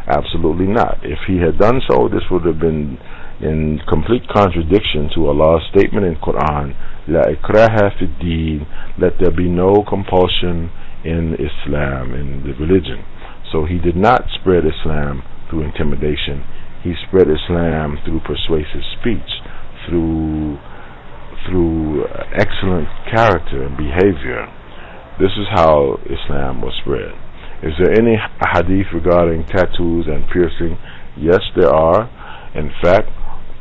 Absolutely 0.08 0.66
not. 0.66 0.98
If 1.04 1.20
he 1.28 1.38
had 1.38 1.58
done 1.58 1.80
so, 1.88 2.08
this 2.08 2.24
would 2.30 2.44
have 2.44 2.58
been 2.58 2.98
in 3.40 3.80
complete 3.88 4.26
contradiction 4.28 5.10
to 5.14 5.28
Allah's 5.28 5.62
statement 5.70 6.06
in 6.06 6.16
Quran, 6.16 6.74
La 7.08 7.22
ikraha 7.22 7.94
fi 7.98 8.06
deen, 8.20 8.66
let 8.98 9.14
there 9.20 9.30
be 9.30 9.48
no 9.48 9.84
compulsion 9.88 10.70
in 11.04 11.34
Islam, 11.38 12.12
in 12.12 12.42
the 12.42 12.52
religion. 12.58 13.04
So 13.52 13.64
he 13.64 13.78
did 13.78 13.96
not 13.96 14.26
spread 14.40 14.64
Islam 14.66 15.22
through 15.48 15.62
intimidation. 15.62 16.44
He 16.82 16.94
spread 17.06 17.28
Islam 17.30 17.98
through 18.04 18.20
persuasive 18.20 18.84
speech, 19.00 19.30
through 19.88 20.58
through 21.46 22.04
excellent 22.34 22.88
character 23.14 23.64
and 23.64 23.76
behavior. 23.76 24.44
This 25.18 25.32
is 25.38 25.46
how 25.54 25.96
Islam 26.04 26.60
was 26.60 26.74
spread. 26.82 27.14
Is 27.62 27.72
there 27.78 27.94
any 27.98 28.18
hadith 28.54 28.86
regarding 28.92 29.46
tattoos 29.46 30.06
and 30.06 30.28
piercing? 30.30 30.76
Yes, 31.16 31.40
there 31.56 31.74
are. 31.74 32.10
In 32.54 32.70
fact, 32.82 33.08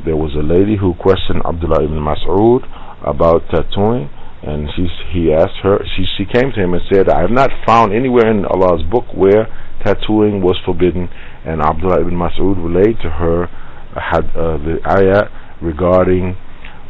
there 0.04 0.16
was 0.16 0.34
a 0.34 0.42
lady 0.42 0.76
who 0.76 0.94
questioned 0.94 1.42
Abdullah 1.44 1.84
ibn 1.84 1.98
Mas'ud 1.98 2.62
about 3.02 3.42
tattooing, 3.50 4.10
and 4.42 4.68
she 4.76 4.86
he 5.12 5.32
asked 5.32 5.58
her. 5.62 5.78
She 5.96 6.04
she 6.16 6.24
came 6.24 6.52
to 6.52 6.60
him 6.62 6.74
and 6.74 6.82
said, 6.92 7.08
"I 7.08 7.20
have 7.20 7.30
not 7.30 7.50
found 7.66 7.92
anywhere 7.92 8.30
in 8.30 8.44
Allah's 8.44 8.82
book 8.86 9.06
where 9.14 9.46
tattooing 9.84 10.40
was 10.42 10.56
forbidden." 10.64 11.08
And 11.44 11.62
Abdullah 11.62 12.00
ibn 12.00 12.14
Mas'ud 12.14 12.56
relayed 12.62 12.98
to 13.02 13.10
her 13.10 13.48
had 13.94 14.24
uh, 14.36 14.58
the 14.62 14.78
ayah 14.86 15.26
regarding 15.60 16.36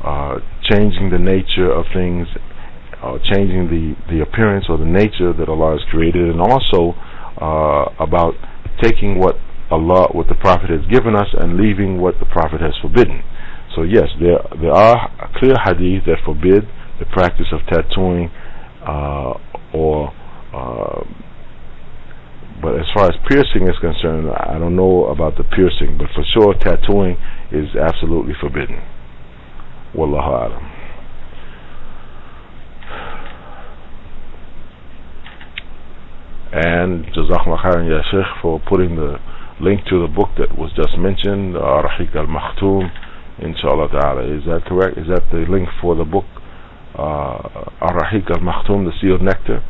uh, 0.04 0.38
changing 0.68 1.10
the 1.10 1.18
nature 1.18 1.70
of 1.72 1.86
things, 1.94 2.28
uh, 3.02 3.18
changing 3.32 3.68
the 3.68 3.96
the 4.12 4.22
appearance 4.22 4.66
or 4.68 4.78
the 4.78 4.84
nature 4.84 5.32
that 5.32 5.48
Allah 5.48 5.78
has 5.78 5.84
created, 5.90 6.28
and 6.28 6.40
also 6.40 6.94
uh, 7.40 7.88
about 7.98 8.34
taking 8.82 9.18
what 9.18 9.36
Allah, 9.70 10.08
what 10.12 10.28
the 10.28 10.34
Prophet 10.34 10.70
has 10.70 10.84
given 10.90 11.14
us 11.14 11.28
and 11.36 11.56
leaving 11.56 12.00
what 12.00 12.18
the 12.20 12.26
Prophet 12.26 12.60
has 12.60 12.72
forbidden. 12.80 13.22
So 13.76 13.82
yes, 13.82 14.08
there 14.20 14.40
there 14.60 14.72
are 14.72 15.30
clear 15.36 15.54
hadith 15.62 16.04
that 16.06 16.24
forbid 16.24 16.64
the 16.98 17.06
practice 17.12 17.46
of 17.52 17.60
tattooing 17.68 18.30
uh, 18.82 19.34
or 19.74 20.12
uh, 20.54 21.04
but 22.60 22.74
as 22.74 22.86
far 22.92 23.06
as 23.06 23.14
piercing 23.28 23.68
is 23.68 23.78
concerned, 23.80 24.28
I 24.30 24.58
don't 24.58 24.74
know 24.74 25.06
about 25.06 25.36
the 25.36 25.44
piercing, 25.44 25.96
but 25.96 26.08
for 26.10 26.24
sure 26.34 26.54
tattooing 26.54 27.16
is 27.52 27.68
absolutely 27.76 28.34
forbidden. 28.40 28.82
Wallahu 29.94 30.26
alam. 30.26 30.72
And 36.50 37.04
Jazakallah 37.14 37.62
khairan 37.62 37.88
Ya 37.88 38.02
Sheikh 38.10 38.42
for 38.42 38.60
putting 38.68 38.96
the 38.96 39.18
link 39.60 39.84
to 39.86 40.00
the 40.00 40.08
book 40.08 40.30
that 40.38 40.56
was 40.56 40.70
just 40.76 40.96
mentioned, 40.98 41.54
Rahiq 41.54 42.14
al 42.14 42.26
Makhtoum, 42.26 42.90
inshallah 43.38 43.88
ta'ala. 43.90 44.22
Is 44.22 44.44
that 44.46 44.64
correct? 44.66 44.98
Is 44.98 45.06
that 45.08 45.30
the 45.30 45.44
link 45.50 45.68
for 45.80 45.96
the 45.96 46.04
book, 46.04 46.26
uh, 46.94 47.38
Rahiq 47.82 48.30
al 48.30 48.42
Makhtoum, 48.42 48.84
the 48.84 48.92
sealed 49.00 49.22
nectar? 49.22 49.62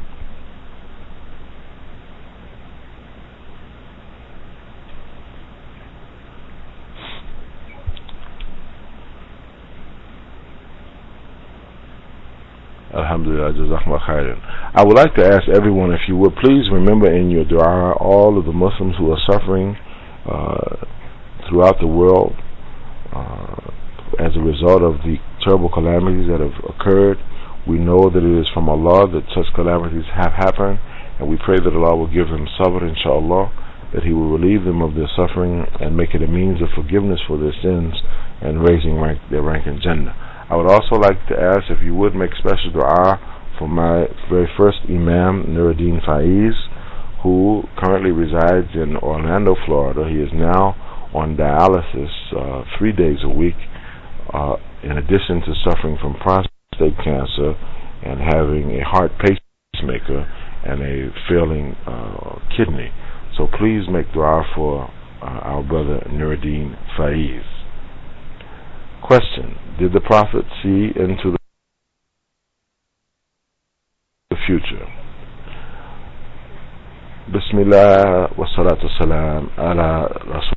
Alhamdulillah, 12.95 13.53
Jazakallah 13.53 14.01
khairan. 14.01 14.68
I 14.79 14.85
would 14.87 14.95
like 14.95 15.11
to 15.19 15.27
ask 15.27 15.43
everyone 15.51 15.91
if 15.91 16.07
you 16.07 16.15
would 16.19 16.37
please 16.39 16.71
remember 16.71 17.11
in 17.11 17.35
your 17.35 17.43
dua 17.45 17.99
all 17.99 18.39
of 18.39 18.47
the 18.47 18.55
Muslims 18.55 18.95
who 18.95 19.11
are 19.11 19.19
suffering 19.27 19.75
uh, 20.23 20.87
throughout 21.51 21.83
the 21.83 21.91
world 21.91 22.39
uh, 23.11 24.23
as 24.23 24.39
a 24.39 24.47
result 24.47 24.87
of 24.87 25.03
the 25.03 25.19
terrible 25.43 25.67
calamities 25.67 26.31
that 26.31 26.39
have 26.39 26.55
occurred. 26.63 27.19
We 27.67 27.83
know 27.83 28.07
that 28.07 28.23
it 28.23 28.39
is 28.39 28.47
from 28.55 28.71
Allah 28.71 29.11
that 29.19 29.27
such 29.35 29.51
calamities 29.59 30.07
have 30.15 30.39
happened, 30.39 30.79
and 31.19 31.27
we 31.27 31.43
pray 31.43 31.59
that 31.59 31.75
Allah 31.75 31.99
will 31.99 32.15
give 32.15 32.31
them 32.31 32.47
sabr, 32.55 32.87
inshallah, 32.87 33.51
that 33.99 34.07
He 34.07 34.15
will 34.15 34.31
relieve 34.31 34.63
them 34.63 34.79
of 34.79 34.95
their 34.95 35.11
suffering 35.19 35.67
and 35.83 35.99
make 35.99 36.15
it 36.15 36.23
a 36.23 36.31
means 36.31 36.63
of 36.63 36.71
forgiveness 36.79 37.19
for 37.27 37.35
their 37.35 37.57
sins 37.67 37.99
and 38.47 38.63
raising 38.63 38.95
rank, 38.95 39.19
their 39.27 39.43
rank 39.43 39.67
in 39.67 39.83
Jannah. 39.83 40.15
I 40.47 40.55
would 40.55 40.71
also 40.71 40.95
like 41.03 41.19
to 41.35 41.35
ask 41.35 41.67
if 41.67 41.83
you 41.83 41.99
would 41.99 42.15
make 42.15 42.31
special 42.39 42.71
dua 42.71 43.19
for 43.59 43.69
my 43.69 44.07
very 44.31 44.49
first 44.57 44.79
Imam, 44.89 45.47
Nuruddin 45.49 46.01
Faiz, 46.07 46.55
who 47.23 47.65
currently 47.77 48.11
resides 48.11 48.69
in 48.75 48.97
Orlando, 48.97 49.57
Florida. 49.67 50.09
He 50.09 50.17
is 50.17 50.31
now 50.33 50.77
on 51.15 51.37
dialysis 51.37 52.13
uh, 52.37 52.65
three 52.79 52.93
days 52.93 53.19
a 53.25 53.29
week, 53.29 53.57
uh, 54.33 54.57
in 54.83 54.99
addition 54.99 55.41
to 55.41 55.53
suffering 55.65 55.99
from 56.01 56.15
prostate 56.15 56.97
cancer 57.03 57.55
and 58.05 58.21
having 58.21 58.79
a 58.79 58.85
heart 58.85 59.11
pacemaker 59.19 60.23
and 60.65 60.83
a 60.83 61.11
failing 61.29 61.75
uh, 61.87 62.39
kidney. 62.57 62.91
So 63.37 63.49
please 63.59 63.89
make 63.91 64.13
dua 64.13 64.45
for 64.55 64.91
uh, 65.23 65.25
our 65.25 65.63
brother 65.63 66.07
Nuruddin 66.11 66.77
Faiz. 66.97 67.43
Question 69.03 69.57
Did 69.79 69.93
the 69.93 70.01
Prophet 70.01 70.45
see 70.63 70.91
into 70.95 71.33
the 71.33 71.38
future? 74.49 74.89
Salatu 78.57 78.89
salam 78.99 79.51
ala 79.59 80.09
Rasul. 80.27 80.55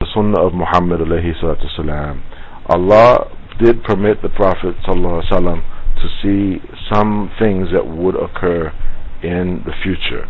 The 0.00 0.06
Sunnah 0.14 0.46
of 0.46 0.52
Muhammad 0.52 1.00
alayhi 1.00 1.32
salatu 1.42 1.66
salam. 1.74 2.22
Allah 2.68 3.30
did 3.58 3.82
permit 3.82 4.22
the 4.22 4.28
Prophet 4.28 4.74
wasallam 4.86 5.62
to 5.96 6.08
see 6.22 6.60
some 6.92 7.30
things 7.38 7.68
that 7.72 7.86
would 7.86 8.14
occur 8.16 8.72
in 9.22 9.62
the 9.64 9.72
future. 9.82 10.28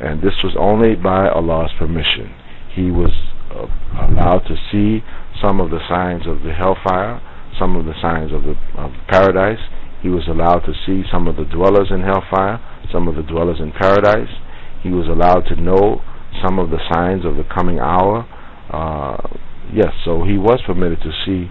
And 0.00 0.22
this 0.22 0.34
was 0.42 0.54
only 0.58 0.94
by 0.94 1.28
Allah's 1.28 1.72
permission. 1.78 2.34
He 2.74 2.90
was 2.90 3.10
uh, 3.50 3.66
allowed 4.06 4.46
to 4.46 4.56
see 4.70 5.04
some 5.40 5.60
of 5.60 5.70
the 5.70 5.80
signs 5.88 6.26
of 6.26 6.42
the 6.42 6.52
hellfire, 6.52 7.20
some 7.58 7.76
of 7.76 7.84
the 7.84 7.94
signs 8.00 8.32
of 8.32 8.42
the 8.42 8.54
of 8.76 8.92
paradise. 9.08 9.60
He 10.02 10.08
was 10.08 10.28
allowed 10.28 10.62
to 10.66 10.72
see 10.86 11.02
some 11.10 11.26
of 11.26 11.36
the 11.36 11.44
dwellers 11.44 11.90
in 11.90 12.02
hellfire, 12.02 12.62
some 12.92 13.08
of 13.08 13.16
the 13.16 13.22
dwellers 13.22 13.58
in 13.60 13.72
paradise. 13.72 14.30
He 14.82 14.90
was 14.90 15.08
allowed 15.08 15.42
to 15.50 15.60
know 15.60 16.00
some 16.44 16.58
of 16.58 16.70
the 16.70 16.78
signs 16.92 17.24
of 17.24 17.34
the 17.36 17.44
coming 17.44 17.80
hour. 17.80 18.22
Uh, 18.70 19.18
yes, 19.72 19.90
so 20.04 20.22
he 20.22 20.38
was 20.38 20.60
permitted 20.66 21.00
to 21.02 21.10
see 21.26 21.50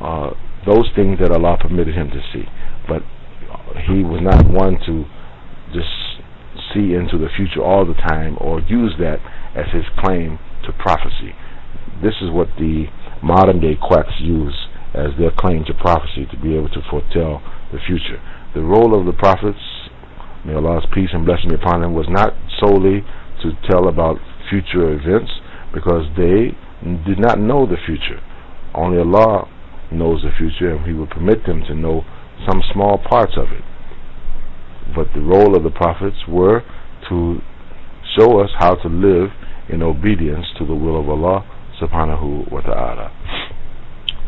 uh, 0.00 0.30
those 0.66 0.86
things 0.94 1.18
that 1.18 1.32
Allah 1.32 1.56
permitted 1.58 1.94
him 1.94 2.10
to 2.10 2.22
see. 2.32 2.44
But 2.86 3.02
he 3.90 4.04
was 4.04 4.20
not 4.22 4.46
one 4.46 4.78
to 4.86 5.04
just 5.74 5.90
see 6.74 6.94
into 6.94 7.18
the 7.18 7.28
future 7.36 7.62
all 7.62 7.84
the 7.86 7.94
time 7.94 8.36
or 8.40 8.60
use 8.60 8.94
that 8.98 9.18
as 9.56 9.66
his 9.74 9.84
claim 9.98 10.38
to 10.64 10.72
prophecy. 10.72 11.34
This 12.02 12.14
is 12.22 12.30
what 12.30 12.48
the 12.58 12.86
modern 13.22 13.60
day 13.60 13.76
quacks 13.80 14.14
use 14.20 14.54
as 15.00 15.16
their 15.18 15.32
claim 15.32 15.64
to 15.64 15.74
prophecy 15.74 16.26
to 16.30 16.36
be 16.36 16.56
able 16.56 16.68
to 16.68 16.82
foretell 16.90 17.40
the 17.72 17.78
future. 17.86 18.20
The 18.54 18.60
role 18.60 18.98
of 18.98 19.06
the 19.06 19.16
prophets, 19.16 19.60
may 20.44 20.54
Allah's 20.54 20.84
peace 20.92 21.10
and 21.12 21.24
blessing 21.24 21.48
be 21.48 21.54
upon 21.56 21.80
them, 21.80 21.94
was 21.94 22.06
not 22.08 22.34
solely 22.60 23.00
to 23.42 23.52
tell 23.70 23.88
about 23.88 24.18
future 24.50 24.92
events 24.92 25.30
because 25.72 26.04
they 26.16 26.52
did 27.06 27.18
not 27.18 27.38
know 27.38 27.66
the 27.66 27.80
future. 27.86 28.20
Only 28.74 28.98
Allah 28.98 29.48
knows 29.92 30.22
the 30.22 30.30
future 30.36 30.76
and 30.76 30.86
He 30.86 30.92
will 30.92 31.06
permit 31.06 31.46
them 31.46 31.62
to 31.68 31.74
know 31.74 32.04
some 32.48 32.62
small 32.72 32.98
parts 32.98 33.32
of 33.36 33.52
it. 33.52 33.64
But 34.94 35.08
the 35.14 35.20
role 35.20 35.56
of 35.56 35.62
the 35.62 35.70
prophets 35.70 36.16
were 36.28 36.62
to 37.08 37.40
show 38.18 38.40
us 38.40 38.50
how 38.58 38.74
to 38.74 38.88
live 38.88 39.30
in 39.68 39.82
obedience 39.82 40.46
to 40.58 40.66
the 40.66 40.74
will 40.74 40.98
of 40.98 41.08
Allah 41.08 41.46
subhanahu 41.80 42.50
wa 42.50 42.60
ta'ala. 42.60 43.39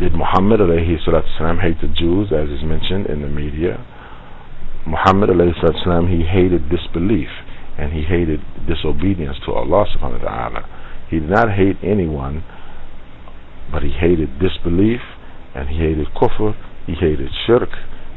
Did 0.03 0.15
Muhammad 0.15 0.59
alayhi 0.59 0.99
salatu 1.07 1.63
hate 1.63 1.81
the 1.81 1.87
Jews 1.87 2.33
as 2.35 2.51
is 2.51 2.65
mentioned 2.67 3.07
in 3.07 3.23
the 3.23 3.29
media? 3.29 3.79
Muhammad 4.85 5.31
alayhi 5.31 5.55
salatu 5.63 6.11
he 6.11 6.27
hated 6.27 6.69
disbelief 6.69 7.29
and 7.79 7.93
he 7.93 8.03
hated 8.03 8.41
disobedience 8.67 9.37
to 9.47 9.53
Allah 9.53 9.87
subhanahu 9.95 10.19
wa 10.25 10.27
ta'ala. 10.27 10.63
He 11.09 11.21
did 11.21 11.31
not 11.31 11.55
hate 11.55 11.77
anyone, 11.87 12.43
but 13.71 13.85
he 13.85 13.95
hated 13.95 14.43
disbelief 14.43 14.99
and 15.55 15.69
he 15.69 15.79
hated 15.79 16.09
kufr, 16.19 16.59
he 16.85 16.95
hated 16.99 17.31
shirk, 17.47 17.71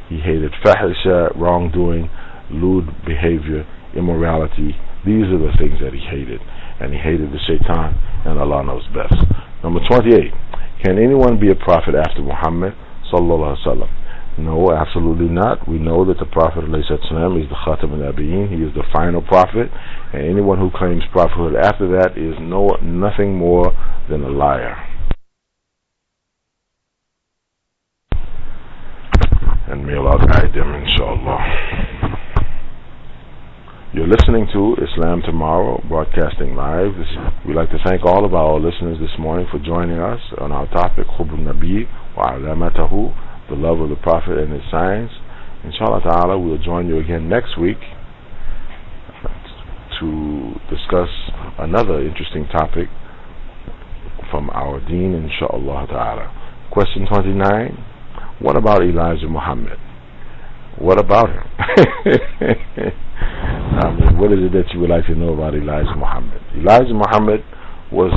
he 0.09 0.17
hated 0.17 0.53
fahisha, 0.65 1.37
wrongdoing, 1.37 2.09
lewd 2.49 2.89
behavior 3.05 3.61
immorality. 3.93 4.73
These 5.05 5.29
are 5.29 5.37
the 5.37 5.53
things 5.61 5.77
that 5.85 5.93
he 5.93 6.01
hated. 6.01 6.41
And 6.81 6.91
he 6.93 6.97
hated 6.97 7.29
the 7.29 7.39
shaitan, 7.45 7.93
and 8.25 8.39
Allah 8.39 8.65
knows 8.65 8.89
best. 8.89 9.21
Number 9.63 9.81
28. 9.87 10.33
Can 10.85 10.99
anyone 10.99 11.39
be 11.39 11.49
a 11.49 11.55
prophet 11.55 11.95
after 11.95 12.21
Muhammad? 12.21 12.73
Sallallahu 13.11 13.57
Alaihi 13.57 13.65
Wasallam. 13.65 13.89
No, 14.37 14.71
absolutely 14.71 15.29
not. 15.29 15.67
We 15.67 15.79
know 15.79 16.05
that 16.05 16.19
the 16.19 16.27
Prophet 16.27 16.65
is 16.65 16.69
the 16.69 17.55
Khatam 17.65 17.93
al-Nabiyyin. 17.93 18.49
He 18.55 18.61
is 18.61 18.71
the 18.75 18.83
final 18.93 19.23
prophet. 19.23 19.71
And 20.13 20.21
anyone 20.29 20.59
who 20.59 20.69
claims 20.69 21.01
prophethood 21.11 21.55
after 21.55 21.87
that 21.97 22.17
is 22.17 22.35
no 22.39 22.77
nothing 22.83 23.35
more 23.35 23.71
than 24.09 24.21
a 24.23 24.29
liar. 24.29 24.75
And 29.67 29.87
may 29.87 29.95
Allah 29.95 30.19
guide 30.27 30.53
them, 30.53 30.75
inshallah. 30.75 31.64
You're 33.95 34.11
listening 34.11 34.45
to 34.51 34.75
Islam 34.83 35.21
Tomorrow, 35.25 35.81
broadcasting 35.87 36.53
live. 36.53 36.91
We'd 37.47 37.55
like 37.55 37.69
to 37.69 37.79
thank 37.85 38.03
all 38.03 38.25
of 38.25 38.33
our 38.33 38.59
listeners 38.59 38.97
this 38.99 39.17
morning 39.17 39.47
for 39.49 39.57
joining 39.57 39.99
us 39.99 40.19
on 40.37 40.51
our 40.51 40.67
topic, 40.67 41.07
Khubun 41.07 41.47
Nabi 41.47 41.87
wa 42.13 42.33
Alamatahu 42.33 43.47
the 43.47 43.55
love 43.55 43.79
of 43.79 43.87
the 43.89 43.95
Prophet 43.95 44.37
and 44.37 44.51
his 44.51 44.63
signs. 44.69 45.09
Inshallah 45.63 46.01
ta'ala, 46.03 46.37
we'll 46.37 46.57
join 46.57 46.89
you 46.89 46.99
again 46.99 47.29
next 47.29 47.57
week 47.57 47.77
to 50.01 50.51
discuss 50.69 51.07
another 51.57 52.01
interesting 52.01 52.47
topic 52.51 52.89
from 54.29 54.49
our 54.49 54.81
deen, 54.89 55.13
inshallah 55.15 55.87
ta'ala. 55.87 56.67
Question 56.69 57.07
29. 57.07 57.77
What 58.41 58.57
about 58.57 58.83
Elijah 58.83 59.29
Muhammad? 59.29 59.79
What 60.79 60.99
about 60.99 61.29
him? 61.29 62.91
I 63.77 63.91
mean, 63.91 64.17
what 64.17 64.31
is 64.31 64.39
it 64.39 64.53
that 64.53 64.73
you 64.73 64.79
would 64.81 64.89
like 64.89 65.05
to 65.07 65.15
know 65.15 65.33
about 65.33 65.55
Elijah 65.55 65.95
Muhammad? 65.95 66.41
Elijah 66.55 66.93
Muhammad 66.93 67.43
was 67.91 68.13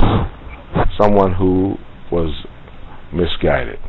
someone 0.97 1.33
who 1.33 1.75
was 2.11 2.31
misguided 3.13 3.79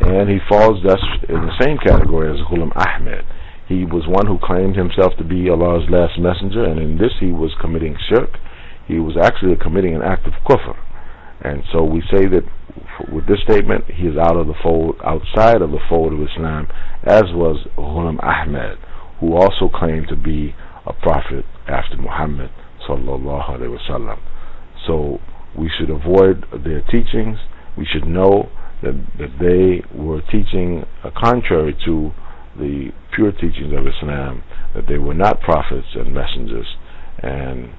and 0.00 0.28
he 0.28 0.38
falls 0.48 0.82
thus 0.84 1.00
in 1.28 1.40
the 1.46 1.56
same 1.60 1.78
category 1.78 2.30
as 2.30 2.44
Ghulam 2.46 2.72
Ahmed. 2.76 3.24
He 3.66 3.84
was 3.84 4.06
one 4.06 4.26
who 4.26 4.38
claimed 4.38 4.76
himself 4.76 5.12
to 5.18 5.24
be 5.24 5.50
Allah's 5.50 5.88
last 5.90 6.18
messenger, 6.18 6.64
and 6.64 6.78
in 6.78 6.98
this 6.98 7.12
he 7.20 7.32
was 7.32 7.52
committing 7.60 7.96
shirk. 8.08 8.38
He 8.86 8.98
was 8.98 9.16
actually 9.20 9.56
committing 9.56 9.94
an 9.94 10.02
act 10.02 10.26
of 10.26 10.32
kufr. 10.48 10.76
And 11.42 11.62
so 11.72 11.84
we 11.84 12.00
say 12.10 12.26
that 12.26 12.44
with 13.12 13.26
this 13.26 13.40
statement, 13.44 13.84
he 13.86 14.06
is 14.08 14.16
out 14.16 14.36
of 14.36 14.46
the 14.46 14.56
fold, 14.62 14.96
outside 15.04 15.62
of 15.62 15.70
the 15.70 15.82
fold 15.88 16.12
of 16.12 16.20
Islam, 16.22 16.68
as 17.04 17.24
was 17.34 17.66
Ghulam 17.76 18.22
Ahmed, 18.22 18.78
who 19.20 19.34
also 19.34 19.68
claimed 19.68 20.08
to 20.08 20.16
be 20.16 20.54
a 20.86 20.92
prophet 20.92 21.44
after 21.66 21.96
Muhammad 21.96 22.50
sallallahu 22.88 23.50
alaihi 23.50 23.76
wasallam. 23.78 24.18
So 24.86 25.18
we 25.56 25.70
should 25.78 25.90
avoid 25.90 26.44
their 26.64 26.82
teachings. 26.82 27.38
We 27.76 27.86
should 27.86 28.06
know 28.06 28.48
that, 28.82 28.94
that 29.18 29.38
they 29.40 29.82
were 29.96 30.22
teaching 30.30 30.84
uh, 31.04 31.10
contrary 31.16 31.76
to 31.84 32.12
the 32.56 32.90
pure 33.14 33.32
teachings 33.32 33.72
of 33.76 33.86
Islam, 33.86 34.42
that 34.74 34.84
they 34.88 34.98
were 34.98 35.14
not 35.14 35.40
prophets 35.40 35.86
and 35.94 36.12
messengers, 36.14 36.66
and 37.22 37.70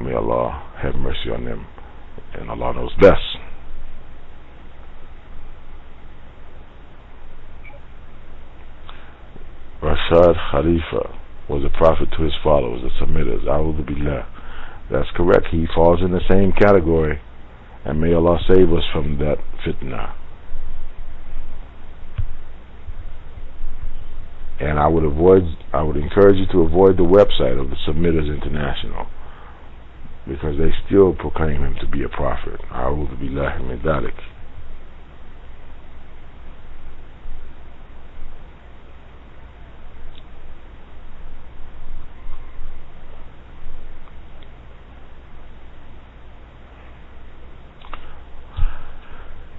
may 0.00 0.14
Allah 0.14 0.72
have 0.82 0.94
mercy 0.94 1.30
on 1.34 1.44
them, 1.44 1.66
and 2.34 2.50
Allah 2.50 2.74
knows 2.74 2.92
best. 3.00 3.20
Rashad 9.84 10.34
Khalifa 10.50 11.12
was 11.48 11.62
a 11.62 11.76
prophet 11.76 12.08
to 12.16 12.24
his 12.24 12.32
followers, 12.42 12.80
the 12.82 12.90
submitters. 13.04 13.44
Billah. 13.44 14.26
That's 14.90 15.10
correct. 15.14 15.48
He 15.50 15.66
falls 15.74 16.00
in 16.00 16.10
the 16.10 16.24
same 16.28 16.52
category. 16.52 17.20
And 17.84 18.00
may 18.00 18.14
Allah 18.14 18.38
save 18.48 18.72
us 18.72 18.84
from 18.92 19.18
that 19.18 19.36
fitna. 19.64 20.14
and 24.60 24.78
I 24.78 24.86
would 24.86 25.04
avoid 25.04 25.42
I 25.72 25.82
would 25.82 25.96
encourage 25.96 26.36
you 26.36 26.46
to 26.52 26.60
avoid 26.60 26.96
the 26.96 27.02
website 27.02 27.60
of 27.60 27.70
the 27.70 27.76
Submitters 27.86 28.32
International 28.32 29.06
because 30.26 30.56
they 30.58 30.70
still 30.86 31.14
proclaim 31.14 31.62
him 31.62 31.76
to 31.80 31.86
be 31.86 32.02
a 32.02 32.08
prophet. 32.08 32.60
A'udhu 32.70 33.18
billahi 33.20 33.66
min 33.66 33.78
dhalik. 33.80 34.16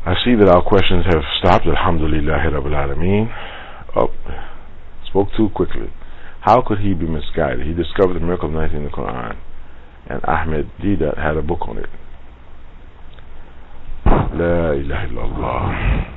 I 0.06 0.14
see 0.24 0.36
that 0.36 0.48
our 0.48 0.62
questions 0.62 1.06
have 1.06 1.24
stopped. 1.40 1.66
Alhamdulillah 1.66 2.46
Rabbil 2.54 2.78
Alameen. 2.78 3.34
Oh 3.96 4.10
spoke 5.16 5.30
too 5.38 5.50
quickly. 5.56 5.92
How 6.42 6.62
could 6.62 6.80
he 6.80 6.94
be 6.94 7.08
misguided? 7.08 7.66
He 7.66 7.74
discovered 7.74 8.16
the 8.16 8.20
miracle 8.20 8.50
of 8.50 8.54
night 8.54 8.74
in 8.74 8.84
the 8.84 8.90
Quran, 8.90 9.38
and 10.10 10.22
Ahmed 10.26 10.70
Deedat 10.84 11.18
had 11.18 11.38
a 11.38 11.42
book 11.42 11.62
on 11.68 11.78
it. 11.78 11.90
La 14.06 14.74
ilaha 14.74 15.08
illallah. 15.08 16.16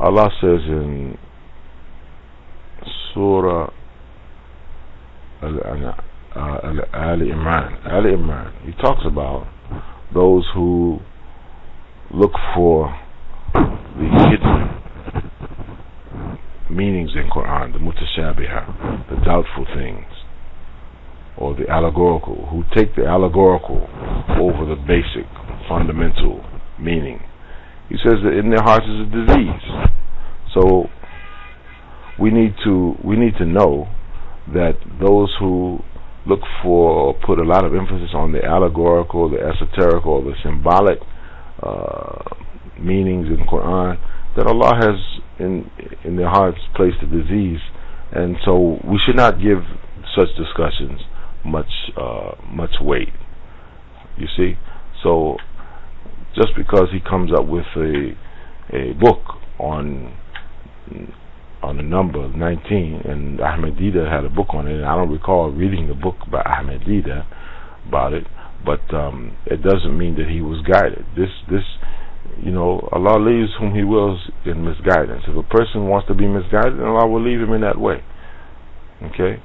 Allah 0.00 0.30
says 0.40 0.60
in 0.66 1.18
Surah 3.12 3.70
Ali 5.42 5.60
Imran, 7.30 7.86
Ali 7.86 8.10
Imran, 8.10 8.52
he 8.64 8.72
talks 8.82 9.02
about 9.06 9.46
those 10.14 10.44
who 10.54 11.00
look 12.14 12.32
for 12.54 12.94
the 13.54 14.08
hidden 14.30 14.76
meanings 16.70 17.10
in 17.14 17.30
Quran, 17.30 17.72
the 17.72 17.78
mutashabiha, 17.78 19.08
the 19.08 19.16
doubtful 19.24 19.66
things, 19.74 20.04
or 21.36 21.54
the 21.54 21.68
allegorical, 21.68 22.46
who 22.50 22.62
take 22.74 22.94
the 22.96 23.06
allegorical 23.06 23.88
over 24.40 24.66
the 24.66 24.76
basic, 24.86 25.26
fundamental 25.68 26.44
meaning. 26.78 27.20
He 27.88 27.96
says 27.96 28.18
that 28.24 28.36
in 28.38 28.50
their 28.50 28.62
hearts 28.62 28.86
is 28.86 29.06
a 29.06 29.10
disease. 29.10 29.62
So 30.54 30.86
we 32.18 32.30
need 32.30 32.54
to 32.64 32.94
we 33.04 33.16
need 33.16 33.36
to 33.38 33.44
know 33.46 33.88
that 34.52 34.74
those 35.00 35.34
who 35.38 35.78
look 36.26 36.40
for 36.62 36.90
or 36.90 37.14
put 37.14 37.38
a 37.38 37.44
lot 37.44 37.64
of 37.64 37.74
emphasis 37.74 38.10
on 38.14 38.32
the 38.32 38.44
allegorical, 38.44 39.30
the 39.30 39.38
esoteric, 39.38 40.04
or 40.06 40.22
the 40.22 40.34
symbolic 40.42 40.98
uh, 41.62 42.22
meanings 42.78 43.26
in 43.28 43.46
Quran, 43.46 43.98
that 44.36 44.46
Allah 44.46 44.74
has 44.76 45.20
in 45.38 45.70
in 46.04 46.16
their 46.16 46.28
hearts 46.28 46.58
placed 46.74 46.98
a 47.02 47.06
disease, 47.06 47.60
and 48.12 48.36
so 48.44 48.78
we 48.84 48.98
should 49.04 49.16
not 49.16 49.40
give 49.40 49.62
such 50.14 50.28
discussions 50.36 51.00
much 51.44 51.90
uh, 51.96 52.32
much 52.48 52.76
weight. 52.80 53.12
You 54.16 54.26
see, 54.36 54.54
so 55.02 55.36
just 56.34 56.54
because 56.56 56.88
he 56.92 57.00
comes 57.00 57.32
up 57.32 57.46
with 57.46 57.66
a 57.76 58.16
a 58.72 58.92
book 58.94 59.20
on 59.58 60.14
on 61.62 61.76
the 61.78 61.82
number 61.82 62.28
19, 62.28 63.02
and 63.04 63.40
Ahmed 63.40 63.76
Deedat 63.76 64.10
had 64.10 64.24
a 64.24 64.28
book 64.28 64.48
on 64.50 64.68
it, 64.68 64.74
and 64.76 64.84
I 64.84 64.94
don't 64.94 65.10
recall 65.10 65.50
reading 65.50 65.88
the 65.88 65.94
book 65.94 66.16
by 66.30 66.42
Ahmed 66.42 66.82
Deedat 66.82 67.26
about 67.88 68.12
it, 68.12 68.26
but 68.66 68.82
um, 68.92 69.36
it 69.46 69.62
doesn't 69.62 69.96
mean 69.96 70.16
that 70.16 70.28
he 70.28 70.42
was 70.42 70.60
guided. 70.66 71.06
This 71.16 71.30
this 71.48 71.62
you 72.42 72.50
know, 72.50 72.88
Allah 72.92 73.18
leaves 73.18 73.52
whom 73.58 73.74
He 73.74 73.84
wills 73.84 74.30
in 74.44 74.64
misguidance. 74.64 75.22
If 75.26 75.36
a 75.36 75.42
person 75.42 75.88
wants 75.88 76.08
to 76.08 76.14
be 76.14 76.26
misguided, 76.26 76.80
Allah 76.80 77.06
will 77.06 77.22
leave 77.22 77.40
him 77.40 77.52
in 77.52 77.62
that 77.62 77.78
way. 77.78 78.02
Okay? 79.02 79.42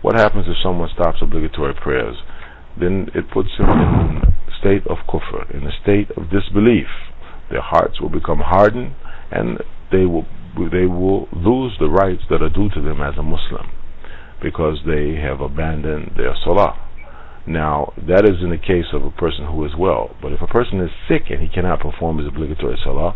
What 0.00 0.16
happens 0.16 0.46
if 0.48 0.56
someone 0.62 0.88
stops 0.94 1.18
obligatory 1.22 1.74
prayers? 1.74 2.16
Then 2.78 3.08
it 3.14 3.30
puts 3.30 3.50
him 3.58 3.68
in 3.68 4.22
a 4.24 4.52
state 4.58 4.86
of 4.88 4.98
kufr, 5.06 5.54
in 5.54 5.66
a 5.66 5.72
state 5.82 6.10
of 6.16 6.30
disbelief. 6.30 6.88
Their 7.50 7.62
hearts 7.62 8.00
will 8.00 8.08
become 8.08 8.38
hardened 8.38 8.94
and 9.30 9.58
they 9.92 10.06
will 10.06 10.26
they 10.56 10.86
will 10.86 11.28
lose 11.32 11.76
the 11.78 11.88
rights 11.88 12.22
that 12.28 12.42
are 12.42 12.50
due 12.50 12.68
to 12.70 12.80
them 12.80 13.00
as 13.00 13.14
a 13.16 13.22
Muslim 13.22 13.70
because 14.42 14.78
they 14.86 15.14
have 15.14 15.40
abandoned 15.40 16.12
their 16.16 16.34
salah. 16.44 16.78
Now, 17.46 17.92
that 17.96 18.24
is 18.24 18.42
in 18.42 18.50
the 18.50 18.58
case 18.58 18.92
of 18.92 19.04
a 19.04 19.10
person 19.10 19.46
who 19.46 19.64
is 19.64 19.72
well. 19.76 20.14
But 20.20 20.32
if 20.32 20.42
a 20.42 20.46
person 20.46 20.80
is 20.80 20.90
sick 21.08 21.30
and 21.30 21.40
he 21.40 21.48
cannot 21.48 21.80
perform 21.80 22.18
his 22.18 22.28
obligatory 22.28 22.78
salah, 22.84 23.14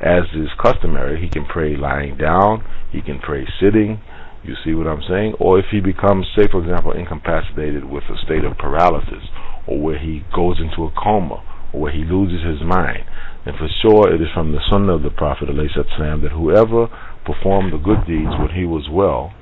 as 0.00 0.24
is 0.34 0.48
customary, 0.62 1.20
he 1.20 1.28
can 1.28 1.46
pray 1.46 1.76
lying 1.76 2.16
down, 2.16 2.64
he 2.92 3.00
can 3.00 3.18
pray 3.18 3.46
sitting, 3.60 4.00
you 4.44 4.54
see 4.62 4.74
what 4.74 4.86
I'm 4.86 5.02
saying? 5.08 5.34
Or 5.40 5.58
if 5.58 5.66
he 5.70 5.80
becomes, 5.80 6.26
say 6.36 6.46
for 6.50 6.60
example, 6.60 6.92
incapacitated 6.92 7.84
with 7.84 8.04
a 8.04 8.18
state 8.24 8.44
of 8.44 8.58
paralysis, 8.58 9.24
or 9.66 9.80
where 9.80 9.98
he 9.98 10.22
goes 10.34 10.60
into 10.60 10.84
a 10.84 10.92
coma, 10.92 11.42
or 11.72 11.80
where 11.80 11.92
he 11.92 12.04
loses 12.04 12.44
his 12.44 12.60
mind, 12.60 13.04
then 13.44 13.54
for 13.56 13.68
sure 13.82 14.12
it 14.12 14.20
is 14.20 14.28
from 14.34 14.52
the 14.52 14.60
sunnah 14.70 14.94
of 14.94 15.02
the 15.02 15.10
Prophet 15.10 15.48
ﷺ 15.48 16.22
that 16.22 16.32
whoever 16.32 16.88
performed 17.24 17.72
the 17.72 17.78
good 17.78 18.06
deeds 18.06 18.36
when 18.38 18.50
he 18.54 18.64
was 18.64 18.88
well, 18.90 19.32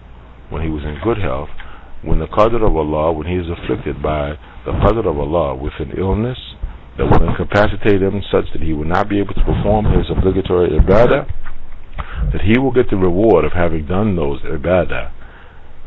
when 0.52 0.62
he 0.62 0.68
was 0.68 0.84
in 0.84 1.00
good 1.02 1.16
health, 1.18 1.48
when 2.04 2.18
the 2.20 2.28
qadr 2.28 2.60
of 2.60 2.76
Allah, 2.76 3.12
when 3.12 3.26
he 3.26 3.34
is 3.34 3.46
afflicted 3.48 4.02
by 4.02 4.36
the 4.68 4.72
qadr 4.72 5.08
of 5.08 5.18
Allah 5.18 5.56
with 5.56 5.72
an 5.80 5.92
illness 5.96 6.38
that 6.98 7.08
will 7.08 7.24
incapacitate 7.26 8.02
him 8.02 8.20
such 8.30 8.44
that 8.52 8.60
he 8.62 8.72
will 8.72 8.84
not 8.84 9.08
be 9.08 9.18
able 9.18 9.32
to 9.34 9.44
perform 9.44 9.86
his 9.96 10.06
obligatory 10.12 10.70
ibadah, 10.76 11.24
that 12.32 12.42
he 12.44 12.58
will 12.58 12.72
get 12.72 12.90
the 12.90 12.96
reward 12.96 13.44
of 13.44 13.52
having 13.52 13.86
done 13.86 14.14
those 14.14 14.40
ibadah 14.42 15.10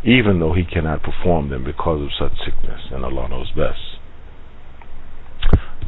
even 0.06 0.40
though 0.40 0.54
he 0.54 0.64
cannot 0.64 1.02
perform 1.02 1.50
them 1.50 1.64
because 1.64 2.00
of 2.02 2.10
such 2.20 2.38
sickness, 2.46 2.80
and 2.92 3.04
Allah 3.04 3.28
knows 3.28 3.52
best. 3.58 3.82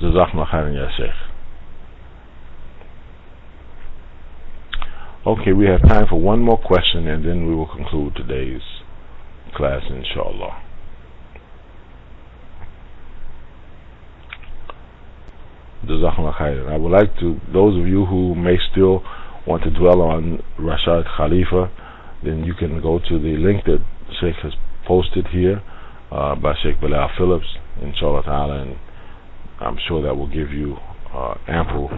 Jazakumullah 0.01 0.49
khairan 0.49 0.75
ya 0.75 0.89
Sheikh. 0.97 1.26
Okay, 5.27 5.51
we 5.51 5.65
have 5.65 5.81
time 5.81 6.05
for 6.07 6.15
one 6.15 6.39
more 6.39 6.57
question 6.57 7.05
and 7.05 7.25
then 7.25 7.45
we 7.47 7.53
will 7.53 7.67
conclude 7.67 8.15
today's 8.15 8.61
class, 9.57 9.81
inshallah. 9.89 10.63
I 15.83 16.77
would 16.77 16.93
like 16.93 17.19
to, 17.19 17.41
those 17.51 17.77
of 17.77 17.85
you 17.89 18.05
who 18.05 18.35
may 18.35 18.55
still 18.71 19.03
want 19.45 19.63
to 19.63 19.69
dwell 19.69 19.99
on 19.99 20.41
Rashad 20.57 21.03
Khalifa, 21.17 21.71
then 22.23 22.45
you 22.45 22.53
can 22.53 22.81
go 22.81 22.97
to 22.97 23.19
the 23.19 23.35
link 23.35 23.65
that 23.65 23.83
Sheikh 24.21 24.35
has 24.43 24.53
posted 24.87 25.27
here 25.33 25.61
uh, 26.09 26.35
by 26.35 26.53
Sheikh 26.63 26.79
Bilal 26.79 27.09
Phillips, 27.17 27.57
inshallah 27.81 28.23
ta'ala, 28.23 28.61
and 28.61 28.77
I'm 29.59 29.77
sure 29.89 30.01
that 30.03 30.15
will 30.15 30.29
give 30.31 30.51
you 30.51 30.77
uh, 31.13 31.35
ample 31.49 31.89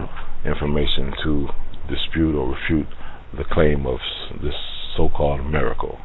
information 0.44 1.12
to 1.22 1.46
dispute 1.88 2.34
or 2.34 2.56
refute 2.56 2.88
the 3.36 3.44
claim 3.50 3.86
of 3.86 3.98
this 4.42 4.54
so-called 4.96 5.44
miracle. 5.50 5.98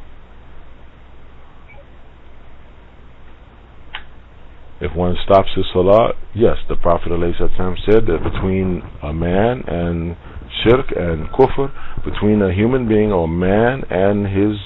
If 4.78 4.94
one 4.94 5.16
stops 5.24 5.48
his 5.56 5.64
salah, 5.72 6.12
yes, 6.34 6.56
the 6.68 6.76
Prophet 6.76 7.08
ﷺ 7.08 7.76
said 7.90 8.04
that 8.06 8.20
between 8.22 8.82
a 9.02 9.12
man 9.12 9.62
and 9.66 10.16
shirk 10.62 10.92
and 10.94 11.28
kufr, 11.28 11.72
between 12.04 12.42
a 12.42 12.52
human 12.52 12.86
being 12.86 13.10
or 13.10 13.26
man 13.26 13.82
and 13.88 14.26
his 14.26 14.56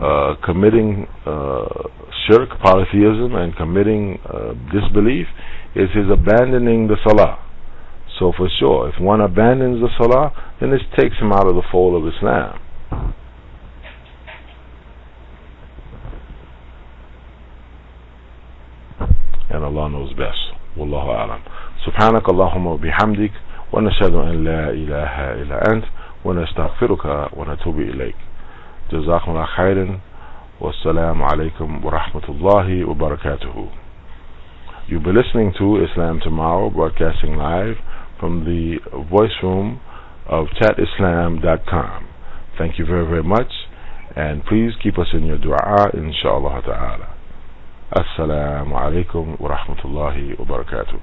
uh, 0.00 0.34
committing 0.44 1.06
uh, 1.26 1.66
shirk, 2.28 2.50
polytheism, 2.62 3.34
and 3.34 3.56
committing 3.56 4.18
uh, 4.24 4.54
disbelief 4.72 5.26
is 5.74 5.88
his 5.94 6.06
abandoning 6.10 6.86
the 6.86 6.96
salah. 7.04 7.38
So 8.19 8.31
for 8.35 8.47
sure, 8.59 8.89
if 8.89 8.99
one 9.01 9.19
abandons 9.21 9.81
the 9.81 9.89
salah, 9.97 10.31
then 10.59 10.71
this 10.71 10.81
takes 10.97 11.17
him 11.17 11.33
out 11.33 11.47
of 11.47 11.55
the 11.55 11.63
fold 11.71 12.01
of 12.01 12.07
Islam. 12.13 12.59
And 19.49 19.63
Allah 19.63 19.89
knows 19.89 20.13
best. 20.13 20.39
Wallahu 20.77 21.09
alam. 21.11 21.41
سبحانك 21.85 22.29
اللهم 22.29 22.67
وبحمدك 22.67 23.31
ونشهد 23.73 24.13
أن 24.15 24.43
لا 24.43 24.69
إله 24.69 25.33
إلا 25.41 25.71
أنت 25.71 25.85
ونستغفرك 26.25 27.29
ونتوب 27.37 27.79
إليك 27.79 28.15
جزاكم 28.91 29.31
الله 29.31 29.45
خيرا 29.45 29.99
والسلام 30.59 31.23
عليكم 31.23 31.85
ورحمة 31.85 32.25
الله 32.29 32.85
وبركاته 32.85 33.67
You'll 34.87 35.03
be 35.03 35.11
listening 35.11 35.53
to 35.57 35.83
Islam 35.85 36.19
Tomorrow, 36.23 36.69
broadcasting 36.69 37.35
live 37.37 37.77
from 38.20 38.44
the 38.44 38.76
voice 39.10 39.32
room 39.42 39.80
of 40.28 40.46
chatislam.com. 40.60 42.06
Thank 42.58 42.78
you 42.78 42.84
very, 42.86 43.06
very 43.06 43.22
much, 43.24 43.50
and 44.14 44.44
please 44.44 44.72
keep 44.82 44.98
us 44.98 45.06
in 45.14 45.24
your 45.24 45.38
dua, 45.38 45.90
inshallah 45.94 46.62
ta'ala. 46.62 47.16
Assalamu 47.92 48.72
alaikum 48.74 49.40
wa 49.40 49.56
rahmatullahi 49.56 50.38
wa 50.38 50.44
barakatuh. 50.44 51.00